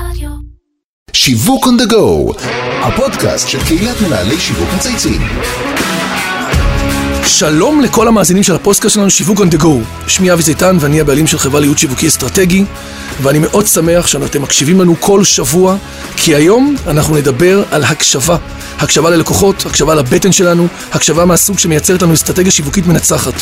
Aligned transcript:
רדיו. 0.00 0.30
שיווק 1.12 1.66
on 1.66 1.82
the 1.82 1.92
go, 1.92 2.42
הפודקאסט 2.82 3.48
של 3.48 3.64
קהילת 3.64 4.00
מנהלי 4.00 4.40
שיווק 4.40 4.68
מצייצים. 4.76 5.20
שלום 7.26 7.80
לכל 7.80 8.08
המאזינים 8.08 8.42
של 8.42 8.54
הפודקאסט 8.54 8.94
שלנו 8.94 9.10
שיווק 9.10 9.38
on 9.38 9.54
the 9.54 9.62
go. 9.62 9.68
שמי 10.08 10.32
אבי 10.32 10.42
זיתן 10.42 10.76
ואני 10.80 11.00
הבעלים 11.00 11.26
של 11.26 11.38
חברה 11.38 11.60
לייעוץ 11.60 11.78
שיווקי 11.78 12.08
אסטרטגי 12.08 12.64
ואני 13.22 13.38
מאוד 13.38 13.66
שמח 13.66 14.06
שאתם 14.06 14.42
מקשיבים 14.42 14.80
לנו 14.80 14.94
כל 15.00 15.24
שבוע 15.24 15.76
כי 16.16 16.34
היום 16.34 16.76
אנחנו 16.86 17.16
נדבר 17.16 17.62
על 17.70 17.84
הקשבה. 17.84 18.36
הקשבה 18.78 19.10
ללקוחות, 19.10 19.66
הקשבה 19.66 19.94
לבטן 19.94 20.32
שלנו, 20.32 20.68
הקשבה 20.92 21.24
מהסוג 21.24 21.58
שמייצרת 21.58 22.02
לנו 22.02 22.14
אסטרטגיה 22.14 22.52
שיווקית 22.52 22.86
מנצחת. 22.86 23.34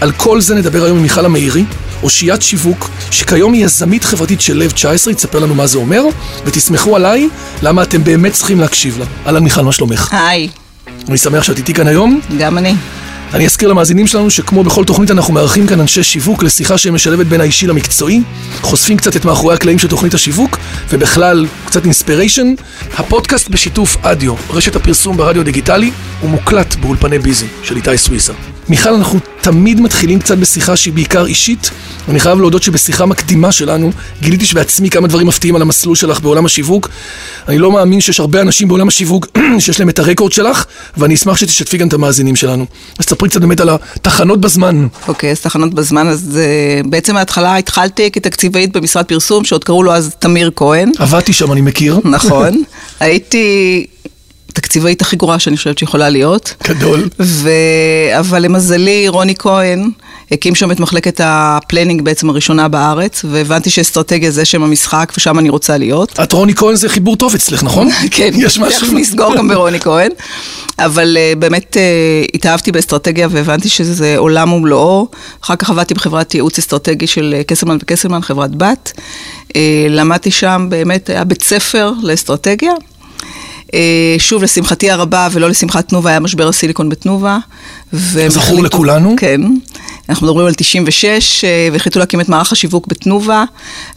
על 0.00 0.12
כל 0.12 0.40
זה 0.40 0.54
נדבר 0.54 0.84
היום 0.84 0.96
עם 0.96 1.02
מיכל 1.02 1.24
המאירי, 1.24 1.64
אושיית 2.02 2.42
שיווק, 2.42 2.90
שכיום 3.10 3.52
היא 3.52 3.64
יזמית 3.64 4.04
חברתית 4.04 4.40
של 4.40 4.56
לב 4.56 4.70
19, 4.70 5.14
תספר 5.14 5.38
לנו 5.38 5.54
מה 5.54 5.66
זה 5.66 5.78
אומר, 5.78 6.02
ותסמכו 6.44 6.96
עליי 6.96 7.28
למה 7.62 7.82
אתם 7.82 8.04
באמת 8.04 8.32
צריכים 8.32 8.60
להקשיב 8.60 8.98
לה. 8.98 9.04
אהלן 9.26 9.42
מיכל, 9.44 9.62
מה 9.62 9.72
שלומך? 9.72 10.08
היי, 10.12 10.48
אני 11.08 11.18
שמח 11.18 11.42
שאת 11.42 11.58
איתי 11.58 11.74
כאן 11.74 11.86
היום. 11.86 12.20
גם 12.38 12.58
אני. 12.58 12.74
אני 13.34 13.46
אזכיר 13.46 13.68
למאזינים 13.68 14.06
שלנו 14.06 14.30
שכמו 14.30 14.64
בכל 14.64 14.84
תוכנית 14.84 15.10
אנחנו 15.10 15.34
מארחים 15.34 15.66
כאן 15.66 15.80
אנשי 15.80 16.02
שיווק 16.02 16.42
לשיחה 16.42 16.78
שמשלבת 16.78 17.26
בין 17.26 17.40
האישי 17.40 17.66
למקצועי, 17.66 18.22
חושפים 18.60 18.96
קצת 18.96 19.16
את 19.16 19.24
מאחורי 19.24 19.54
הקלעים 19.54 19.78
של 19.78 19.88
תוכנית 19.88 20.14
השיווק, 20.14 20.58
ובכלל 20.90 21.46
קצת 21.66 21.84
אינספיריישן. 21.84 22.54
הפודקאסט 22.96 23.48
בשיתוף 23.48 23.96
אדיו, 24.02 24.34
רשת 24.50 24.76
הפרסום 24.76 25.16
ברדיו 25.16 25.44
דיגיטלי, 25.44 25.90
הוא 26.20 26.30
מוקלט 26.30 26.74
באולפני 26.74 27.18
ביזי 27.18 27.46
של 27.62 27.76
איתי 27.76 27.98
סוויסה. 27.98 28.32
מיכל, 28.68 28.94
אנחנו 28.94 29.18
תמיד 29.40 29.80
מתחילים 29.80 30.18
קצת 30.18 30.38
בשיחה 30.38 30.76
שהיא 30.76 30.92
בעיקר 30.92 31.26
אישית. 31.26 31.70
אני 32.08 32.20
חייב 32.20 32.40
להודות 32.40 32.62
שבשיחה 32.62 33.06
מקדימה 33.06 33.52
שלנו 33.52 33.90
גיליתי 34.20 34.44
שבעצמי 34.44 34.90
כמה 34.90 35.08
דברים 35.08 35.26
מפתיעים 35.26 35.56
על 35.56 35.62
המסלול 35.62 35.96
שלך 35.96 36.20
בעולם 36.20 36.46
השיווק. 36.46 36.88
אני 37.48 37.58
לא 37.58 37.72
מאמין 37.72 38.00
שיש 38.00 38.20
הרבה 38.20 38.40
אנשים 38.40 38.68
בעולם 38.68 38.88
השיווק 38.88 39.26
שיש 39.58 39.80
להם 39.80 39.88
את 39.88 39.98
הרקורד 39.98 40.32
שלך, 40.32 40.64
ואני 40.96 41.14
אשמח 41.14 41.36
שתשתפי 41.36 41.78
גם 41.78 41.88
את 41.88 41.92
המאזינים 41.92 42.36
שלנו. 42.36 42.66
אז 42.98 43.06
תספרי 43.06 43.28
קצת 43.28 43.40
באמת 43.40 43.60
על 43.60 43.68
התחנות 43.70 44.40
בזמן. 44.40 44.86
אוקיי, 45.08 45.30
אז 45.30 45.40
תחנות 45.40 45.74
בזמן, 45.74 46.08
אז 46.08 46.38
uh, 46.84 46.86
בעצם 46.88 47.14
מההתחלה 47.14 47.56
התחלתי 47.56 48.10
כתקציבאית 48.10 48.76
במשרד 48.76 49.04
פרסום, 49.04 49.44
שעוד 49.44 49.64
קראו 49.64 49.82
לו 49.82 49.92
אז 49.92 50.14
תמיר 50.18 50.50
כהן. 50.56 50.92
עבדתי 50.98 51.32
שם, 51.32 51.52
אני 51.52 51.60
מכיר. 51.60 52.00
נכון. 52.04 52.62
הייתי 53.00 53.86
תקציבאית 54.62 55.02
הכי 55.02 55.16
גרועה 55.16 55.38
שאני 55.38 55.56
חושבת 55.56 55.78
שיכולה 55.78 56.08
להיות. 56.08 56.54
גדול. 56.68 57.08
ו... 57.20 57.50
אבל 58.18 58.42
למזלי, 58.42 59.08
רוני 59.08 59.34
כהן 59.38 59.90
הקים 60.32 60.54
שם 60.54 60.70
את 60.70 60.80
מחלקת 60.80 61.20
ה 61.24 61.33
planning 61.33 62.02
בעצם 62.02 62.30
הראשונה 62.30 62.68
בארץ, 62.68 63.24
והבנתי 63.30 63.70
שאסטרטגיה 63.70 64.30
זה 64.30 64.44
שם 64.44 64.62
המשחק, 64.62 65.12
ושם 65.16 65.38
אני 65.38 65.48
רוצה 65.48 65.78
להיות. 65.78 66.20
את 66.22 66.32
רוני 66.32 66.54
כהן 66.54 66.74
זה 66.74 66.88
חיבור 66.88 67.16
טוב 67.16 67.34
אצלך, 67.34 67.62
נכון? 67.62 67.88
כן, 68.10 68.30
יש 68.34 68.58
תכף 68.58 68.66
משהו? 68.66 68.98
נסגור 68.98 69.36
גם 69.36 69.48
ברוני 69.48 69.80
כהן. 69.80 70.10
אבל 70.78 71.16
uh, 71.16 71.38
באמת 71.38 71.76
uh, 71.76 72.30
התאהבתי 72.34 72.72
באסטרטגיה 72.72 73.28
והבנתי 73.30 73.68
שזה 73.68 74.14
עולם 74.18 74.52
ומלואו. 74.52 75.08
אחר 75.44 75.56
כך 75.56 75.70
עבדתי 75.70 75.94
בחברת 75.94 76.34
ייעוץ 76.34 76.58
אסטרטגי 76.58 77.06
של 77.06 77.34
אה, 77.36 77.44
קסלמן 77.44 77.76
וקסלמן, 77.80 78.22
חברת 78.22 78.56
בת. 78.56 78.92
Uh, 79.48 79.52
למדתי 79.88 80.30
שם, 80.30 80.66
באמת 80.70 81.10
היה 81.10 81.24
בית 81.24 81.42
ספר 81.42 81.92
לאסטרטגיה. 82.02 82.72
Uh, 83.72 83.74
שוב, 84.18 84.42
לשמחתי 84.42 84.90
הרבה 84.90 85.28
ולא 85.32 85.48
לשמחת 85.48 85.88
תנובה, 85.88 86.10
היה 86.10 86.20
משבר 86.20 86.48
הסיליקון 86.48 86.88
בתנובה. 86.88 87.38
זכור 88.28 88.62
לכולנו. 88.62 89.14
כן. 89.18 89.40
אנחנו 90.08 90.26
מדברים 90.26 90.46
על 90.46 90.54
96, 90.54 91.44
אה, 91.44 91.68
והחליטו 91.72 91.98
להקים 91.98 92.20
את 92.20 92.28
מערך 92.28 92.52
השיווק 92.52 92.86
בתנובה, 92.86 93.44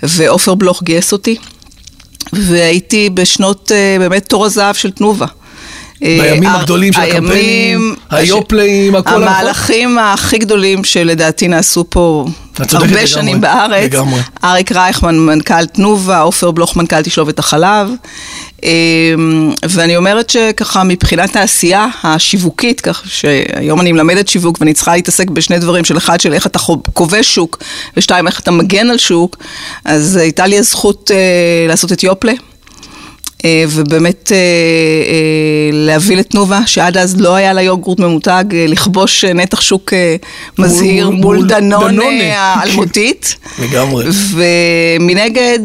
ועופר 0.03 0.55
בלוך 0.55 0.83
גייס 0.83 1.13
אותי. 1.13 1.35
והייתי 2.33 3.09
בשנות 3.09 3.71
אה, 3.71 3.95
באמת 3.99 4.29
תור 4.29 4.45
הזהב 4.45 4.75
של 4.75 4.91
תנובה. 4.91 5.25
אה, 6.03 6.17
בימים 6.21 6.49
הגדולים 6.49 6.93
של 6.93 7.01
הקמפיינים, 7.01 7.95
היופלאים, 8.09 8.95
הכל 8.95 9.09
הנכון? 9.09 9.23
המהלכים 9.23 9.97
הכי 9.99 10.37
גדולים 10.37 10.83
שלדעתי 10.83 11.47
נעשו 11.47 11.85
פה 11.89 12.25
הרבה 12.59 12.85
לגמרי, 12.85 13.07
שנים 13.07 13.41
בארץ. 13.41 13.83
לגמרי. 13.83 14.19
אריק 14.43 14.71
רייכמן, 14.71 15.19
מנכ"ל 15.19 15.65
תנובה, 15.65 16.19
עופר 16.19 16.51
בלוך, 16.51 16.75
מנכ"ל 16.75 17.01
תשלובת 17.01 17.39
החלב. 17.39 17.89
אה, 18.63 18.69
ואני 19.69 19.97
אומרת 19.97 20.29
שככה 20.29 20.83
מבחינת 20.83 21.35
העשייה 21.35 21.87
השיווקית, 22.03 22.81
כך 22.81 23.03
שהיום 23.07 23.81
אני 23.81 23.91
מלמדת 23.91 24.27
שיווק 24.27 24.57
ואני 24.59 24.73
צריכה 24.73 24.95
להתעסק 24.95 25.29
בשני 25.29 25.59
דברים 25.59 25.85
של 25.85 25.97
אחד, 25.97 26.21
של 26.21 26.33
איך 26.33 26.47
אתה 26.47 26.59
כובש 26.93 27.35
שוק, 27.35 27.63
ושתיים, 27.97 28.27
איך 28.27 28.39
אתה 28.39 28.51
מגן 28.51 28.89
על 28.89 28.97
שוק, 28.97 29.37
אז 29.85 30.15
הייתה 30.15 30.47
לי 30.47 30.57
הזכות 30.57 31.11
אה, 31.13 31.67
לעשות 31.67 31.91
את 31.91 32.03
יופלה. 32.03 32.33
אה, 33.45 33.63
ובאמת 33.69 34.31
אה, 34.31 34.37
אה, 34.37 34.41
להביא 35.73 36.17
לתנובה, 36.17 36.59
שעד 36.65 36.97
אז 36.97 37.21
לא 37.21 37.35
היה 37.35 37.53
לה 37.53 37.61
יוגורט 37.61 37.99
ממותג, 37.99 38.43
לכבוש 38.67 39.25
נתח 39.25 39.61
שוק 39.61 39.93
מזהיר 40.59 41.09
מול- 41.09 41.15
מול 41.21 41.37
מול 41.37 41.47
דנון 41.47 41.91
דנונה. 41.91 42.43
האלמותית. 42.43 43.35
לגמרי. 43.63 44.05
ומנגד 44.33 45.59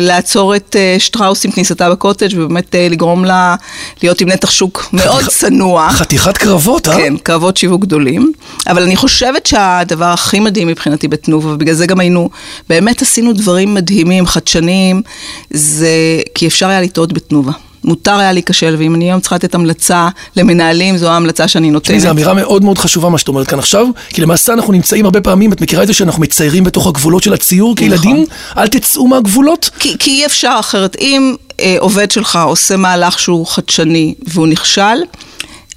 לעצור 0.00 0.56
את 0.56 0.76
שטראוס 0.98 1.44
עם 1.44 1.50
כניסתה 1.50 1.90
בקוטג' 1.90 2.28
ובאמת 2.36 2.74
לגרום 2.90 3.24
לה 3.24 3.54
להיות 4.02 4.20
עם 4.20 4.28
נתח 4.28 4.50
שוק 4.50 4.88
מאוד 4.92 5.24
צנוע. 5.28 5.88
חתיכת 5.90 6.36
קרבות, 6.36 6.88
אה? 6.88 6.96
כן, 6.96 7.14
קרבות 7.22 7.56
שיווק 7.56 7.82
גדולים. 7.82 8.32
אבל 8.66 8.82
אני 8.82 8.96
חושבת 8.96 9.46
שהדבר 9.46 10.04
הכי 10.04 10.40
מדהים 10.40 10.68
מבחינתי 10.68 11.08
בתנובה, 11.08 11.48
ובגלל 11.52 11.74
זה 11.74 11.86
גם 11.86 12.00
היינו, 12.00 12.30
באמת 12.68 13.02
עשינו 13.02 13.32
דברים 13.32 13.74
מדהימים, 13.74 14.26
חדשניים, 14.26 15.02
זה 15.50 15.88
כי 16.34 16.47
אפשר 16.48 16.68
היה 16.68 16.80
לטעות 16.80 17.12
בתנובה. 17.12 17.52
מותר 17.84 18.18
היה 18.18 18.32
להיכשל, 18.32 18.76
ואם 18.78 18.94
אני 18.94 19.04
היום 19.04 19.20
צריכה 19.20 19.36
לתת 19.36 19.54
המלצה 19.54 20.08
למנהלים, 20.36 20.96
זו 20.96 21.08
ההמלצה 21.08 21.48
שאני 21.48 21.70
נותנת. 21.70 21.86
תשמעי, 21.86 22.00
זו 22.00 22.10
אמירה 22.10 22.34
מאוד 22.34 22.64
מאוד 22.64 22.78
חשובה 22.78 23.08
מה 23.08 23.18
שאת 23.18 23.28
אומרת 23.28 23.46
כאן 23.46 23.58
עכשיו, 23.58 23.86
כי 24.08 24.20
למעשה 24.20 24.52
אנחנו 24.52 24.72
נמצאים 24.72 25.04
הרבה 25.04 25.20
פעמים, 25.20 25.52
את 25.52 25.60
מכירה 25.60 25.82
את 25.82 25.86
זה 25.86 25.94
שאנחנו 25.94 26.22
מציירים 26.22 26.64
בתוך 26.64 26.86
הגבולות 26.86 27.22
של 27.22 27.32
הציור 27.32 27.76
כילדים? 27.76 28.24
אל 28.56 28.68
תצאו 28.68 29.06
מהגבולות. 29.06 29.70
כי, 29.78 29.96
כי 29.98 30.10
אי 30.10 30.26
אפשר 30.26 30.56
אחרת. 30.60 30.96
אם 31.00 31.34
אה, 31.60 31.76
עובד 31.78 32.10
שלך 32.10 32.38
עושה 32.44 32.76
מהלך 32.76 33.18
שהוא 33.18 33.46
חדשני 33.46 34.14
והוא 34.26 34.46
נכשל, 34.46 34.98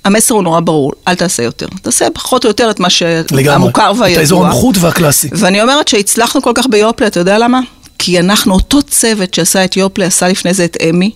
המסר 0.06 0.34
הוא 0.34 0.44
נורא 0.44 0.60
ברור, 0.60 0.92
אל 1.08 1.16
תעשה 1.16 1.44
יותר. 1.44 1.68
תעשה 1.82 2.08
פחות 2.14 2.44
או 2.44 2.50
יותר 2.50 2.72
את 2.72 2.80
מה 2.80 2.88
לגמרי. 3.32 3.44
שהמוכר 3.44 3.92
והידוע. 3.98 4.14
את 4.14 4.18
האזור 4.18 4.46
הנוחות 4.46 4.76
והקלאסי. 4.80 5.30
ואני 5.32 5.62
אומרת 5.62 5.88
שהצלחנו 5.88 6.42
כל 6.42 6.52
כך 6.56 6.66
ביופלה, 6.70 7.08
אתה 7.08 7.20
יודע 7.20 7.38
למה? 7.38 7.60
כי 8.04 8.20
אנחנו, 8.20 8.54
אותו 8.54 8.84
צוות 8.84 9.34
שעשה 9.34 9.66
את 9.66 9.78
יופלה, 9.78 10.06
עשה 10.06 10.28
לפני 10.28 10.54
זה 10.54 10.66
את 10.66 10.78
אמי, 10.90 11.12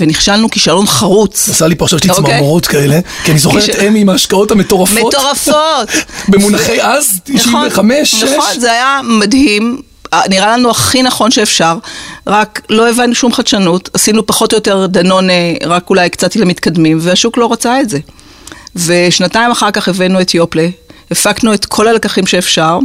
ונכשלנו 0.00 0.50
כישלון 0.50 0.86
חרוץ. 0.86 1.48
עשה 1.48 1.66
לי 1.66 1.74
פה 1.76 1.84
עכשיו 1.84 1.98
שתי. 1.98 2.08
צמרמורות 2.08 2.66
כאלה, 2.66 3.00
כי 3.24 3.30
אני 3.30 3.38
זוכר 3.38 3.58
את 3.58 3.62
כש- 3.64 3.70
אמי 3.70 4.00
עם 4.00 4.08
ההשקעות 4.08 4.50
המטורפות. 4.50 5.14
מטורפות. 5.14 5.88
במונחי 6.28 6.82
אז, 6.82 7.20
95, 7.24 8.10
6. 8.10 8.22
נכון, 8.22 8.60
זה 8.60 8.72
היה 8.72 9.00
מדהים. 9.04 9.80
אה, 10.12 10.20
נראה 10.28 10.56
לנו 10.56 10.70
הכי 10.70 11.02
נכון 11.02 11.30
שאפשר, 11.30 11.78
רק 12.26 12.60
לא 12.70 12.88
הבנו 12.90 13.14
שום 13.14 13.32
חדשנות, 13.32 13.90
עשינו 13.94 14.26
פחות 14.26 14.52
או 14.52 14.56
יותר 14.56 14.86
דנון, 14.86 15.30
אה, 15.30 15.54
רק 15.66 15.90
אולי 15.90 16.10
קצת 16.10 16.36
למתקדמים, 16.36 16.98
והשוק 17.00 17.38
לא 17.38 17.52
רצה 17.52 17.80
את 17.80 17.88
זה. 17.90 17.98
ושנתיים 18.76 19.50
אחר 19.50 19.70
כך 19.70 19.88
הבאנו 19.88 20.20
את 20.20 20.34
יופלה, 20.34 20.68
הפקנו 21.10 21.54
את 21.54 21.64
כל 21.66 21.88
הלקחים 21.88 22.26
שאפשר, 22.26 22.78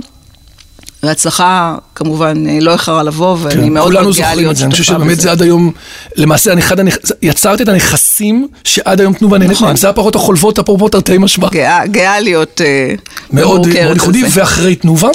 והצלחה 1.04 1.76
כמובן 1.96 2.48
אה, 2.50 2.58
לא 2.62 2.72
איחרה 2.72 3.04
לבוא, 3.04 3.38
ואני 3.42 3.70
מאוד 3.70 3.88
כן, 3.88 3.94
כולנו 3.94 4.04
מאוד 4.04 4.16
גאה 4.16 4.28
זוכרים 4.28 4.38
להיות 4.38 4.52
את 4.52 4.58
זה, 4.58 4.66
אני 4.66 4.72
חושב 4.72 4.84
שותפה 4.84 5.00
שבאמת 5.00 5.12
בזה. 5.18 5.22
זה 5.22 5.32
עד 5.32 5.42
היום, 5.42 5.72
למעשה 6.16 6.60
אחד 6.60 6.80
הנכ... 6.80 6.98
יצרת 7.22 7.62
את 7.62 7.68
הנכסים 7.68 8.48
שעד 8.64 9.00
היום 9.00 9.14
תנובה 9.14 9.38
נהנית 9.38 9.56
נכון. 9.56 9.68
מהם, 9.68 9.76
זה 9.76 9.90
הפרות 9.90 10.16
החולבות, 10.16 10.60
אפרופו 10.60 10.90
תרתי 10.90 11.18
משמע. 11.18 11.50
גאה, 11.50 11.88
גאה 11.88 12.20
להיות 12.20 12.62
אה, 12.62 12.94
מאוד 13.32 13.62
ממורקרת 13.62 13.86
מאוד 13.86 13.96
ייחודי. 13.96 14.24
ואחרי 14.30 14.76
תנובה, 14.76 15.10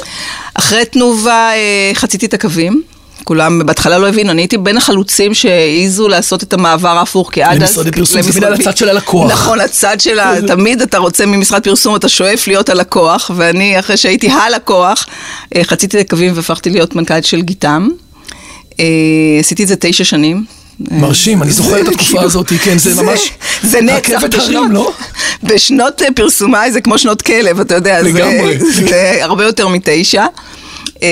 אחרי 0.54 0.84
תנובה 0.84 1.50
אה, 1.54 1.91
חציתי 1.94 2.26
את 2.26 2.34
הקווים. 2.34 2.82
כולם 3.24 3.66
בהתחלה 3.66 3.98
לא 3.98 4.08
הבינו, 4.08 4.30
אני 4.30 4.42
הייתי 4.42 4.58
בין 4.58 4.76
החלוצים 4.76 5.34
שהעיזו 5.34 6.08
לעשות 6.08 6.43
את 6.43 6.52
המעבר 6.52 6.88
ההפוך, 6.98 7.31
כי 7.32 7.43
עד 7.43 7.62
אז... 7.62 7.70
למשרדי 7.70 7.90
פרסום, 7.90 8.22
זה 8.22 8.46
על 8.46 8.54
הצד 8.54 8.76
של 8.76 8.88
הלקוח. 8.88 9.32
נכון, 9.32 9.60
הצד 9.60 10.00
של 10.00 10.19
ה... 10.19 10.34
תמיד 10.48 10.82
אתה 10.82 10.98
רוצה 10.98 11.26
ממשרד 11.26 11.62
פרסום, 11.62 11.96
אתה 11.96 12.08
שואף 12.08 12.46
להיות 12.46 12.69
הלקוח, 12.69 13.31
ואני, 13.37 13.78
אחרי 13.78 13.96
שהייתי 13.96 14.31
הלקוח, 14.31 15.06
אה, 15.56 15.64
חציתי 15.64 16.00
את 16.00 16.06
הקווים 16.06 16.32
והפכתי 16.37 16.70
להיות 16.70 16.94
מנכ"לית 16.96 17.25
של 17.25 17.40
גיתם. 17.40 17.88
אה, 18.81 18.84
עשיתי 19.40 19.62
את 19.62 19.69
זה 19.69 19.75
תשע 19.81 20.04
שנים. 20.04 20.44
מרשים, 20.90 21.43
אני 21.43 21.52
זוכר 21.52 21.81
את 21.81 21.88
התקופה 21.88 22.22
הזאת, 22.22 22.52
כן, 22.64 22.78
זה 22.78 23.02
ממש 23.02 23.31
זה 23.62 23.81
נצח 23.81 24.25
בשנות, 24.25 24.44
הרים, 24.44 24.72
לא? 24.72 24.93
בשנות 25.43 26.02
אה, 26.02 26.08
פרסומיי 26.16 26.72
זה 26.72 26.81
כמו 26.81 26.98
שנות 26.98 27.22
כלב, 27.22 27.60
אתה 27.60 27.75
יודע, 27.75 28.02
זה- 28.02 28.08
לגמרי. 28.08 28.58
זה 28.88 29.19
הרבה 29.20 29.44
יותר 29.44 29.69
מתשע. 29.69 30.25
אה, 31.02 31.08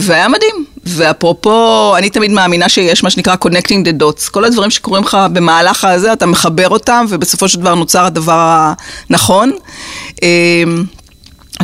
והיה 0.00 0.28
מדהים. 0.28 0.63
ואפרופו, 0.86 1.94
אני 1.98 2.10
תמיד 2.10 2.30
מאמינה 2.30 2.68
שיש 2.68 3.04
מה 3.04 3.10
שנקרא 3.10 3.34
connecting 3.44 3.86
the 3.86 4.02
dots. 4.02 4.30
כל 4.30 4.44
הדברים 4.44 4.70
שקורים 4.70 5.02
לך 5.04 5.16
במהלך 5.32 5.84
הזה, 5.84 6.12
אתה 6.12 6.26
מחבר 6.26 6.68
אותם, 6.68 7.06
ובסופו 7.08 7.48
של 7.48 7.60
דבר 7.60 7.74
נוצר 7.74 8.04
הדבר 8.04 8.72
הנכון. 9.10 9.52
אה, 10.22 10.28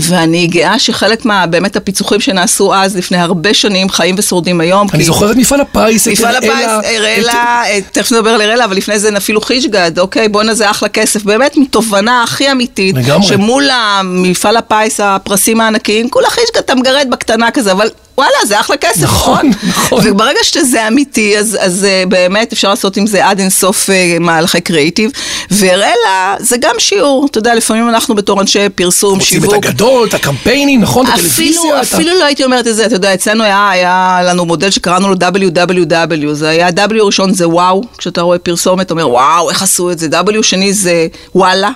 ואני 0.02 0.46
גאה 0.46 0.78
שחלק 0.78 1.24
מה, 1.24 1.46
באמת 1.46 1.76
הפיצוחים 1.76 2.20
שנעשו 2.20 2.74
אז, 2.74 2.96
לפני 2.96 3.18
הרבה 3.18 3.54
שנים, 3.54 3.88
חיים 3.88 4.14
ושורדים 4.18 4.60
היום. 4.60 4.86
אני 4.92 4.98
כי- 4.98 5.04
זוכר 5.04 5.30
את 5.30 5.36
מפעל 5.36 5.60
הפיס, 5.60 6.08
את 6.08 6.12
מפעל 6.12 6.36
הפיס, 6.36 6.50
אראלה, 6.84 7.08
אראלה, 7.08 7.62
תכף 7.92 8.12
נדבר 8.12 8.30
על 8.30 8.42
אראלה, 8.42 8.64
אבל 8.64 8.76
לפני 8.76 8.98
זה 8.98 9.16
אפילו 9.16 9.40
חישגד, 9.40 9.98
אוקיי, 9.98 10.28
בואנה 10.28 10.54
זה 10.54 10.70
אחלה 10.70 10.88
כסף, 10.88 11.22
באמת 11.22 11.56
מתובנה 11.56 12.22
הכי 12.22 12.52
אמיתית, 12.52 12.96
לגמרי. 12.96 13.26
שמול 13.26 13.64
מפעל 14.04 14.56
הפיס, 14.56 15.00
הפרסים 15.00 15.60
הענקיים, 15.60 16.10
כולה 16.10 16.30
חישגד, 16.30 16.56
אתה 16.58 16.74
מגרד 16.74 17.06
בקטנה 17.10 17.50
כזה, 17.50 17.72
אבל 17.72 17.88
וואלה, 18.20 18.46
זה 18.46 18.60
אחלה 18.60 18.76
כסף, 18.76 19.02
נכון, 19.02 19.50
נכון. 19.68 20.00
וברגע 20.04 20.38
שזה 20.42 20.88
אמיתי, 20.88 21.38
אז, 21.38 21.56
אז 21.60 21.84
אה, 21.84 22.02
באמת 22.08 22.52
אפשר 22.52 22.68
לעשות 22.70 22.96
עם 22.96 23.06
זה 23.06 23.26
עד 23.26 23.38
אינסוף 23.40 23.90
אה, 23.90 24.16
מהלכי 24.20 24.60
קריאיטיב, 24.60 25.10
ואראלה 25.50 25.94
זה 26.38 26.56
גם 26.60 26.74
שיעור, 26.78 27.26
אתה 27.30 27.38
יודע, 27.38 27.54
לפעמים 27.54 27.88
אנחנו 27.88 28.14
בתור 28.14 28.40
אנשי 28.40 28.68
פרסום, 28.74 29.18
רוצים 29.18 29.38
את 29.38 29.42
שיווק, 29.48 29.66
הגדול, 29.66 30.08
את 30.08 30.14
הקמפיינים, 30.14 30.80
נכון? 30.80 31.06
את 31.06 31.12
אפילו, 31.12 31.28
הטלוויזיה. 31.28 31.82
את 31.82 31.92
ה- 31.92 31.96
אפילו 31.96 32.18
לא 32.18 32.24
הייתי 32.24 32.44
אומרת 32.44 32.66
את 32.66 32.76
זה, 32.76 32.86
אתה 32.86 32.94
יודע, 32.94 33.14
אצלנו 33.14 33.44
היה, 33.44 33.70
היה 33.70 34.20
לנו 34.24 34.44
מודל 34.44 34.70
שקראנו 34.70 35.08
לו 35.08 35.14
WWW, 35.16 36.32
זה 36.32 36.48
היה 36.48 36.68
W 36.68 37.02
ראשון 37.02 37.34
זה 37.34 37.48
וואו, 37.48 37.82
כשאתה 37.98 38.20
רואה 38.20 38.38
פרסומת, 38.38 38.86
אתה 38.86 38.94
אומר 38.94 39.08
וואו, 39.08 39.50
איך 39.50 39.62
עשו 39.62 39.90
את 39.90 39.98
זה, 39.98 40.06
W 40.20 40.42
שני 40.42 40.72
זה 40.72 41.06
וואלה. 41.34 41.70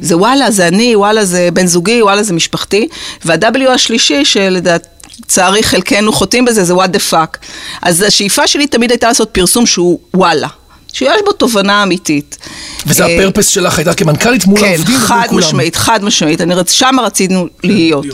זה 0.00 0.16
וואלה, 0.16 0.50
זה 0.50 0.68
אני, 0.68 0.96
וואלה 0.96 1.24
זה 1.24 1.48
בן 1.52 1.66
זוגי, 1.66 2.02
וואלה 2.02 2.22
זה 2.22 2.32
משפחתי, 2.32 2.88
וה-W 3.24 3.68
השלישי, 3.70 4.24
שלדעת... 4.24 4.86
לצערי 5.20 5.62
חלקנו 5.62 6.12
חוטאים 6.12 6.44
בזה, 6.44 6.64
זה 6.64 6.74
what 6.74 6.88
the 6.92 7.12
fuck. 7.12 7.36
אז 7.82 8.02
השאיפה 8.02 8.46
שלי 8.46 8.66
תמיד 8.66 8.90
הייתה 8.90 9.08
לעשות 9.08 9.28
פרסום 9.32 9.66
שהוא 9.66 9.98
וואלה, 10.14 10.48
שיש 10.92 11.20
בו 11.24 11.32
תובנה 11.32 11.82
אמיתית. 11.82 12.38
וזה 12.86 13.06
אה, 13.06 13.14
הפרפס 13.14 13.46
שלך 13.46 13.78
הייתה 13.78 13.94
כמנכ"לית 13.94 14.46
מול 14.46 14.60
כן, 14.60 14.66
העובדים 14.66 14.96
ומול 14.96 15.08
חד 15.08 15.26
כולם. 15.28 15.46
משמעית, 15.46 15.76
חד 15.76 16.04
משמעית, 16.04 16.40
אני 16.40 16.54
רצ... 16.54 16.70
שם 16.70 16.96
רצינו 17.02 17.46
להיות. 17.64 18.06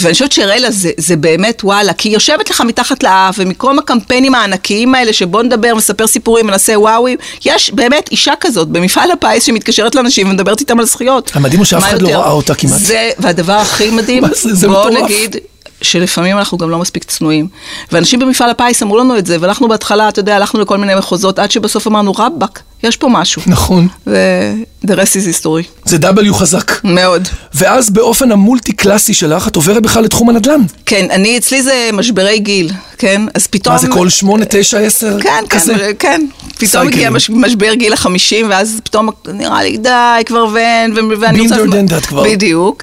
ואני 0.00 0.12
חושבת 0.12 0.32
שהראלה 0.32 0.70
זה, 0.70 0.90
זה 0.96 1.16
באמת 1.16 1.64
וואלה, 1.64 1.92
כי 1.92 2.08
היא 2.08 2.14
יושבת 2.14 2.50
לך 2.50 2.60
מתחת 2.60 3.02
לאף, 3.02 3.34
ומקום 3.38 3.78
הקמפיינים 3.78 4.34
הענקיים 4.34 4.94
האלה, 4.94 5.12
שבוא 5.12 5.42
נדבר, 5.42 5.74
נספר 5.74 6.06
סיפורים, 6.06 6.46
ונעשה 6.46 6.78
וואוי, 6.78 7.16
יש 7.44 7.70
באמת 7.70 8.08
אישה 8.10 8.32
כזאת 8.40 8.68
במפעל 8.68 9.10
הפיס 9.10 9.44
שמתקשרת 9.44 9.94
לאנשים 9.94 10.28
ומדברת 10.28 10.60
איתם 10.60 10.80
על 10.80 10.86
זכיות. 10.86 11.30
המדהים 11.34 11.58
הוא 11.58 11.66
שאף 11.66 11.82
אחד 11.82 12.02
לא? 12.02 12.08
ראה 12.08 12.30
אותה 12.30 12.54
כמעט. 12.54 12.80
זה, 12.80 13.10
והדבר 13.18 13.52
הכי 13.52 13.90
מדהים, 13.90 14.22
מה 14.24 14.28
זה? 14.34 14.54
זה 14.54 14.68
בוא 14.68 14.90
מטורף. 14.90 15.04
נגיד... 15.04 15.36
שלפעמים 15.82 16.38
אנחנו 16.38 16.58
גם 16.58 16.70
לא 16.70 16.78
מספיק 16.78 17.04
צנועים. 17.04 17.48
ואנשים 17.92 18.20
במפעל 18.20 18.50
הפיס 18.50 18.82
אמרו 18.82 18.98
לנו 18.98 19.18
את 19.18 19.26
זה, 19.26 19.36
ואנחנו 19.40 19.68
בהתחלה, 19.68 20.08
אתה 20.08 20.20
יודע, 20.20 20.36
הלכנו 20.36 20.60
לכל 20.60 20.78
מיני 20.78 20.94
מחוזות, 20.94 21.38
עד 21.38 21.50
שבסוף 21.50 21.86
אמרנו, 21.86 22.12
רבאק, 22.12 22.62
יש 22.82 22.96
פה 22.96 23.08
משהו. 23.08 23.42
נכון. 23.46 23.88
ו-the 24.06 24.88
rest 24.88 24.90
is 24.90 25.44
history. 25.44 25.68
זה 25.84 25.96
W 25.96 26.32
חזק. 26.32 26.72
מאוד. 26.84 27.28
ואז 27.54 27.90
באופן 27.90 28.32
המולטי 28.32 28.72
קלאסי 28.72 29.14
שלך, 29.14 29.48
את 29.48 29.56
עוברת 29.56 29.82
בכלל 29.82 30.04
לתחום 30.04 30.28
הנדל"ן. 30.28 30.60
כן, 30.86 31.06
אני, 31.10 31.38
אצלי 31.38 31.62
זה 31.62 31.90
משברי 31.92 32.38
גיל, 32.38 32.70
כן? 32.98 33.22
אז 33.34 33.46
פתאום... 33.46 33.74
מה 33.74 33.80
זה 33.80 33.88
כל 33.88 34.08
שמונה, 34.08 34.44
תשע, 34.48 34.78
עשר? 34.78 35.20
כן, 35.20 35.44
כזה? 35.50 35.74
כן, 35.74 35.92
כן. 35.98 36.26
פתאום. 36.58 36.86
הגיע 36.86 37.10
מש, 37.10 37.30
משבר 37.30 37.74
גיל 37.74 37.92
החמישים, 37.92 38.46
ואז 38.50 38.80
פתאום 38.84 39.08
נראה 39.34 39.62
לי, 39.62 39.76
די, 39.76 39.90
כבר 40.26 40.46
ואין, 40.54 40.94
ואני 41.20 41.40
רוצה... 41.40 41.56
done 41.56 41.90
that 41.90 42.06
כבר. 42.06 42.24
בדיוק. 42.24 42.82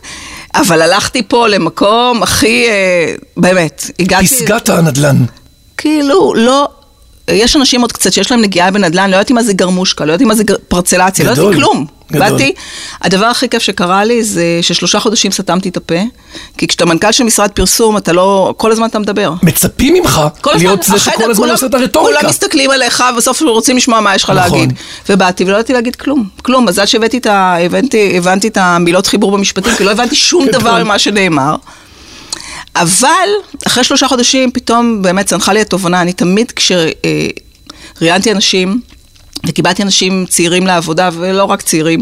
אבל 0.60 0.82
הלכתי 0.82 1.24
פה 1.28 1.48
למקום 1.48 2.24
הכי, 2.24 2.66
אה, 2.68 3.14
באמת, 3.38 3.90
הגעתי... 4.00 4.28
פסגת 4.28 4.70
הנדל"ן. 4.70 5.18
כאילו, 5.78 6.34
לא... 6.36 6.68
יש 7.32 7.56
אנשים 7.56 7.82
עוד 7.82 7.92
קצת 7.92 8.14
שיש 8.14 8.32
להם 8.32 8.42
נגיעה 8.42 8.72
בנדל"ן, 8.72 9.10
לא 9.10 9.16
ידעתי 9.16 9.34
מה 9.34 9.44
זה 9.44 9.54
גרמושקה, 9.54 10.06
לא 10.06 10.12
ידעתי 10.12 10.26
מה 10.26 10.36
זה 10.36 10.44
גר- 10.44 10.56
פרצלציה, 10.68 11.26
לא 11.26 11.34
גדול, 11.34 11.46
ידעתי 11.54 11.62
כלום. 11.62 11.86
גדול. 12.12 12.30
באתי, 12.30 12.54
הדבר 13.02 13.26
הכי 13.26 13.50
כיף 13.50 13.64
שקרה 13.64 14.04
לי 14.04 14.24
זה 14.24 14.60
ששלושה 14.62 15.00
חודשים 15.00 15.32
סתמתי 15.32 15.70
את 15.70 15.78
הפה, 15.78 16.00
כי 16.58 16.68
כשאתה 16.68 16.86
מנכ"ל 16.86 17.12
של 17.12 17.24
משרד 17.24 17.52
פרסום, 17.52 17.98
אתה 17.98 18.14
לא... 18.14 18.54
כל 18.58 18.72
הזמן 18.72 18.88
אתה 18.88 19.00
מדבר. 19.00 19.34
מצפים 19.44 19.94
ממך 19.94 20.22
להיות 20.56 20.84
זה 20.84 21.00
שכל 21.00 21.32
הזמן 21.32 21.50
עושה 21.50 21.66
את 21.66 21.74
הרטוריקה. 21.74 22.20
כולם 22.20 22.30
מסתכלים 22.30 22.72
עליך, 22.72 23.04
ובסוף 23.14 23.42
רוצים 23.42 23.78
לשמוע 23.78 24.00
מה 24.00 24.16
יש 24.16 24.24
לך 24.24 24.30
נכון. 24.30 24.60
להגיד. 24.60 24.74
ובאתי 25.10 25.44
ולא 25.44 25.54
ידעתי 25.54 25.74
להגיד 25.74 25.96
כלום. 25.96 26.30
כלום, 26.42 26.66
מזל 26.66 26.86
שהבאתי 26.86 27.18
את 27.18 27.26
ה... 27.26 27.58
הבנתי, 27.60 28.18
הבנתי 28.18 28.48
את 28.48 28.58
המילות 28.58 29.08
חיבור 29.08 29.32
במשפטים, 29.32 29.76
כי 29.76 29.84
לא 29.84 29.92
הבנתי 29.92 30.16
שום 30.16 30.48
גדול. 30.48 30.62
דבר 30.62 30.84
ממה 30.84 31.00
שנאמר. 31.00 31.56
אבל 32.76 33.30
אחרי 33.68 33.84
שלושה 33.84 34.08
חודשים 34.08 34.52
פתאום 34.52 35.02
באמת 35.02 35.26
צנחה 35.26 35.54
לי 35.54 35.62
התובנה, 35.62 36.02
אני 36.02 36.14
תמיד 36.14 36.52
כשראיינתי 36.52 38.32
אנשים 38.32 38.82
וקיבלתי 39.48 39.84
אנשים 39.84 40.26
צעירים 40.30 40.68
לעבודה, 40.68 41.10
ולא 41.14 41.44
רק 41.44 41.62
צעירים, 41.62 42.02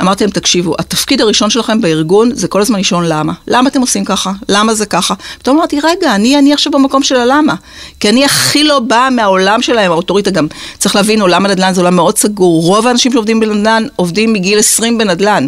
אמרתי 0.00 0.24
להם, 0.24 0.30
תקשיבו, 0.30 0.74
התפקיד 0.78 1.20
הראשון 1.20 1.50
שלכם 1.50 1.80
בארגון 1.80 2.30
זה 2.34 2.48
כל 2.48 2.60
הזמן 2.60 2.78
לשאול 2.80 3.04
למה. 3.08 3.32
למה 3.46 3.68
אתם 3.68 3.80
עושים 3.80 4.04
ככה? 4.04 4.32
למה 4.48 4.74
זה 4.74 4.86
ככה? 4.86 5.14
פתאום 5.38 5.56
אמרתי, 5.58 5.78
רגע, 5.82 6.14
אני, 6.14 6.38
אני 6.38 6.52
עכשיו 6.52 6.72
במקום 6.72 7.02
של 7.02 7.16
הלמה. 7.16 7.54
כי 8.00 8.08
אני 8.08 8.24
הכי 8.24 8.64
לא 8.64 8.78
באה 8.78 9.10
מהעולם 9.10 9.62
שלהם, 9.62 9.90
האוטוריטה 9.92 10.30
גם, 10.30 10.46
צריך 10.78 10.96
להבין, 10.96 11.20
עולם 11.20 11.46
הנדל"ן 11.46 11.74
זה 11.74 11.80
עולם 11.80 11.96
מאוד 11.96 12.18
סגור. 12.18 12.62
רוב 12.62 12.86
האנשים 12.86 13.12
שעובדים 13.12 13.40
בנדל"ן 13.40 13.84
עובדים 13.96 14.32
מגיל 14.32 14.58
20 14.58 14.98
בנדל"ן. 14.98 15.46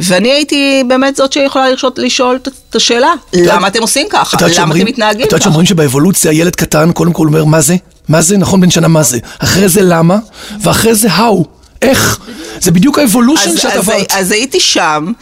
ואני 0.00 0.32
הייתי 0.32 0.82
באמת 0.88 1.16
זאת 1.16 1.32
שיכולה 1.32 1.70
לשאול, 1.70 1.92
לשאול 1.96 2.36
את- 2.42 2.48
השאלה, 2.76 3.12
למה 3.32 3.66
אתם 3.68 3.80
עושים 3.82 4.06
ככה? 4.10 4.36
למה 4.58 4.74
אתם 4.76 4.86
מתנהגים 4.86 5.20
את 5.20 5.32
יודעת 5.32 5.40
ככה? 5.40 5.44
שאומרים 5.50 5.66
שבאבולוציה 5.66 6.32
ילד 6.32 6.56
קטן 6.56 6.92
קודם 6.92 7.12
כל 7.12 7.26
אומר 7.26 7.44
מה 7.44 7.60
זה? 7.60 7.76
מה 8.08 8.20
זה? 8.20 8.36
נכון 8.36 8.60
בן 8.60 8.70
שנה 8.70 8.88
מה 8.88 9.02
זה? 9.02 9.18
אחרי 9.38 9.68
זה 9.68 9.80
למה? 9.82 10.16
ואחרי 10.60 10.94
זה 10.94 11.08
how? 11.08 11.44
איך? 11.82 12.20
זה 12.60 12.70
בדיוק 12.70 12.98
האבולושן 12.98 13.56
שאת 13.56 13.72
עברת. 13.72 14.12
אז 14.12 14.30
הייתי 14.30 14.60
שם, 14.60 15.12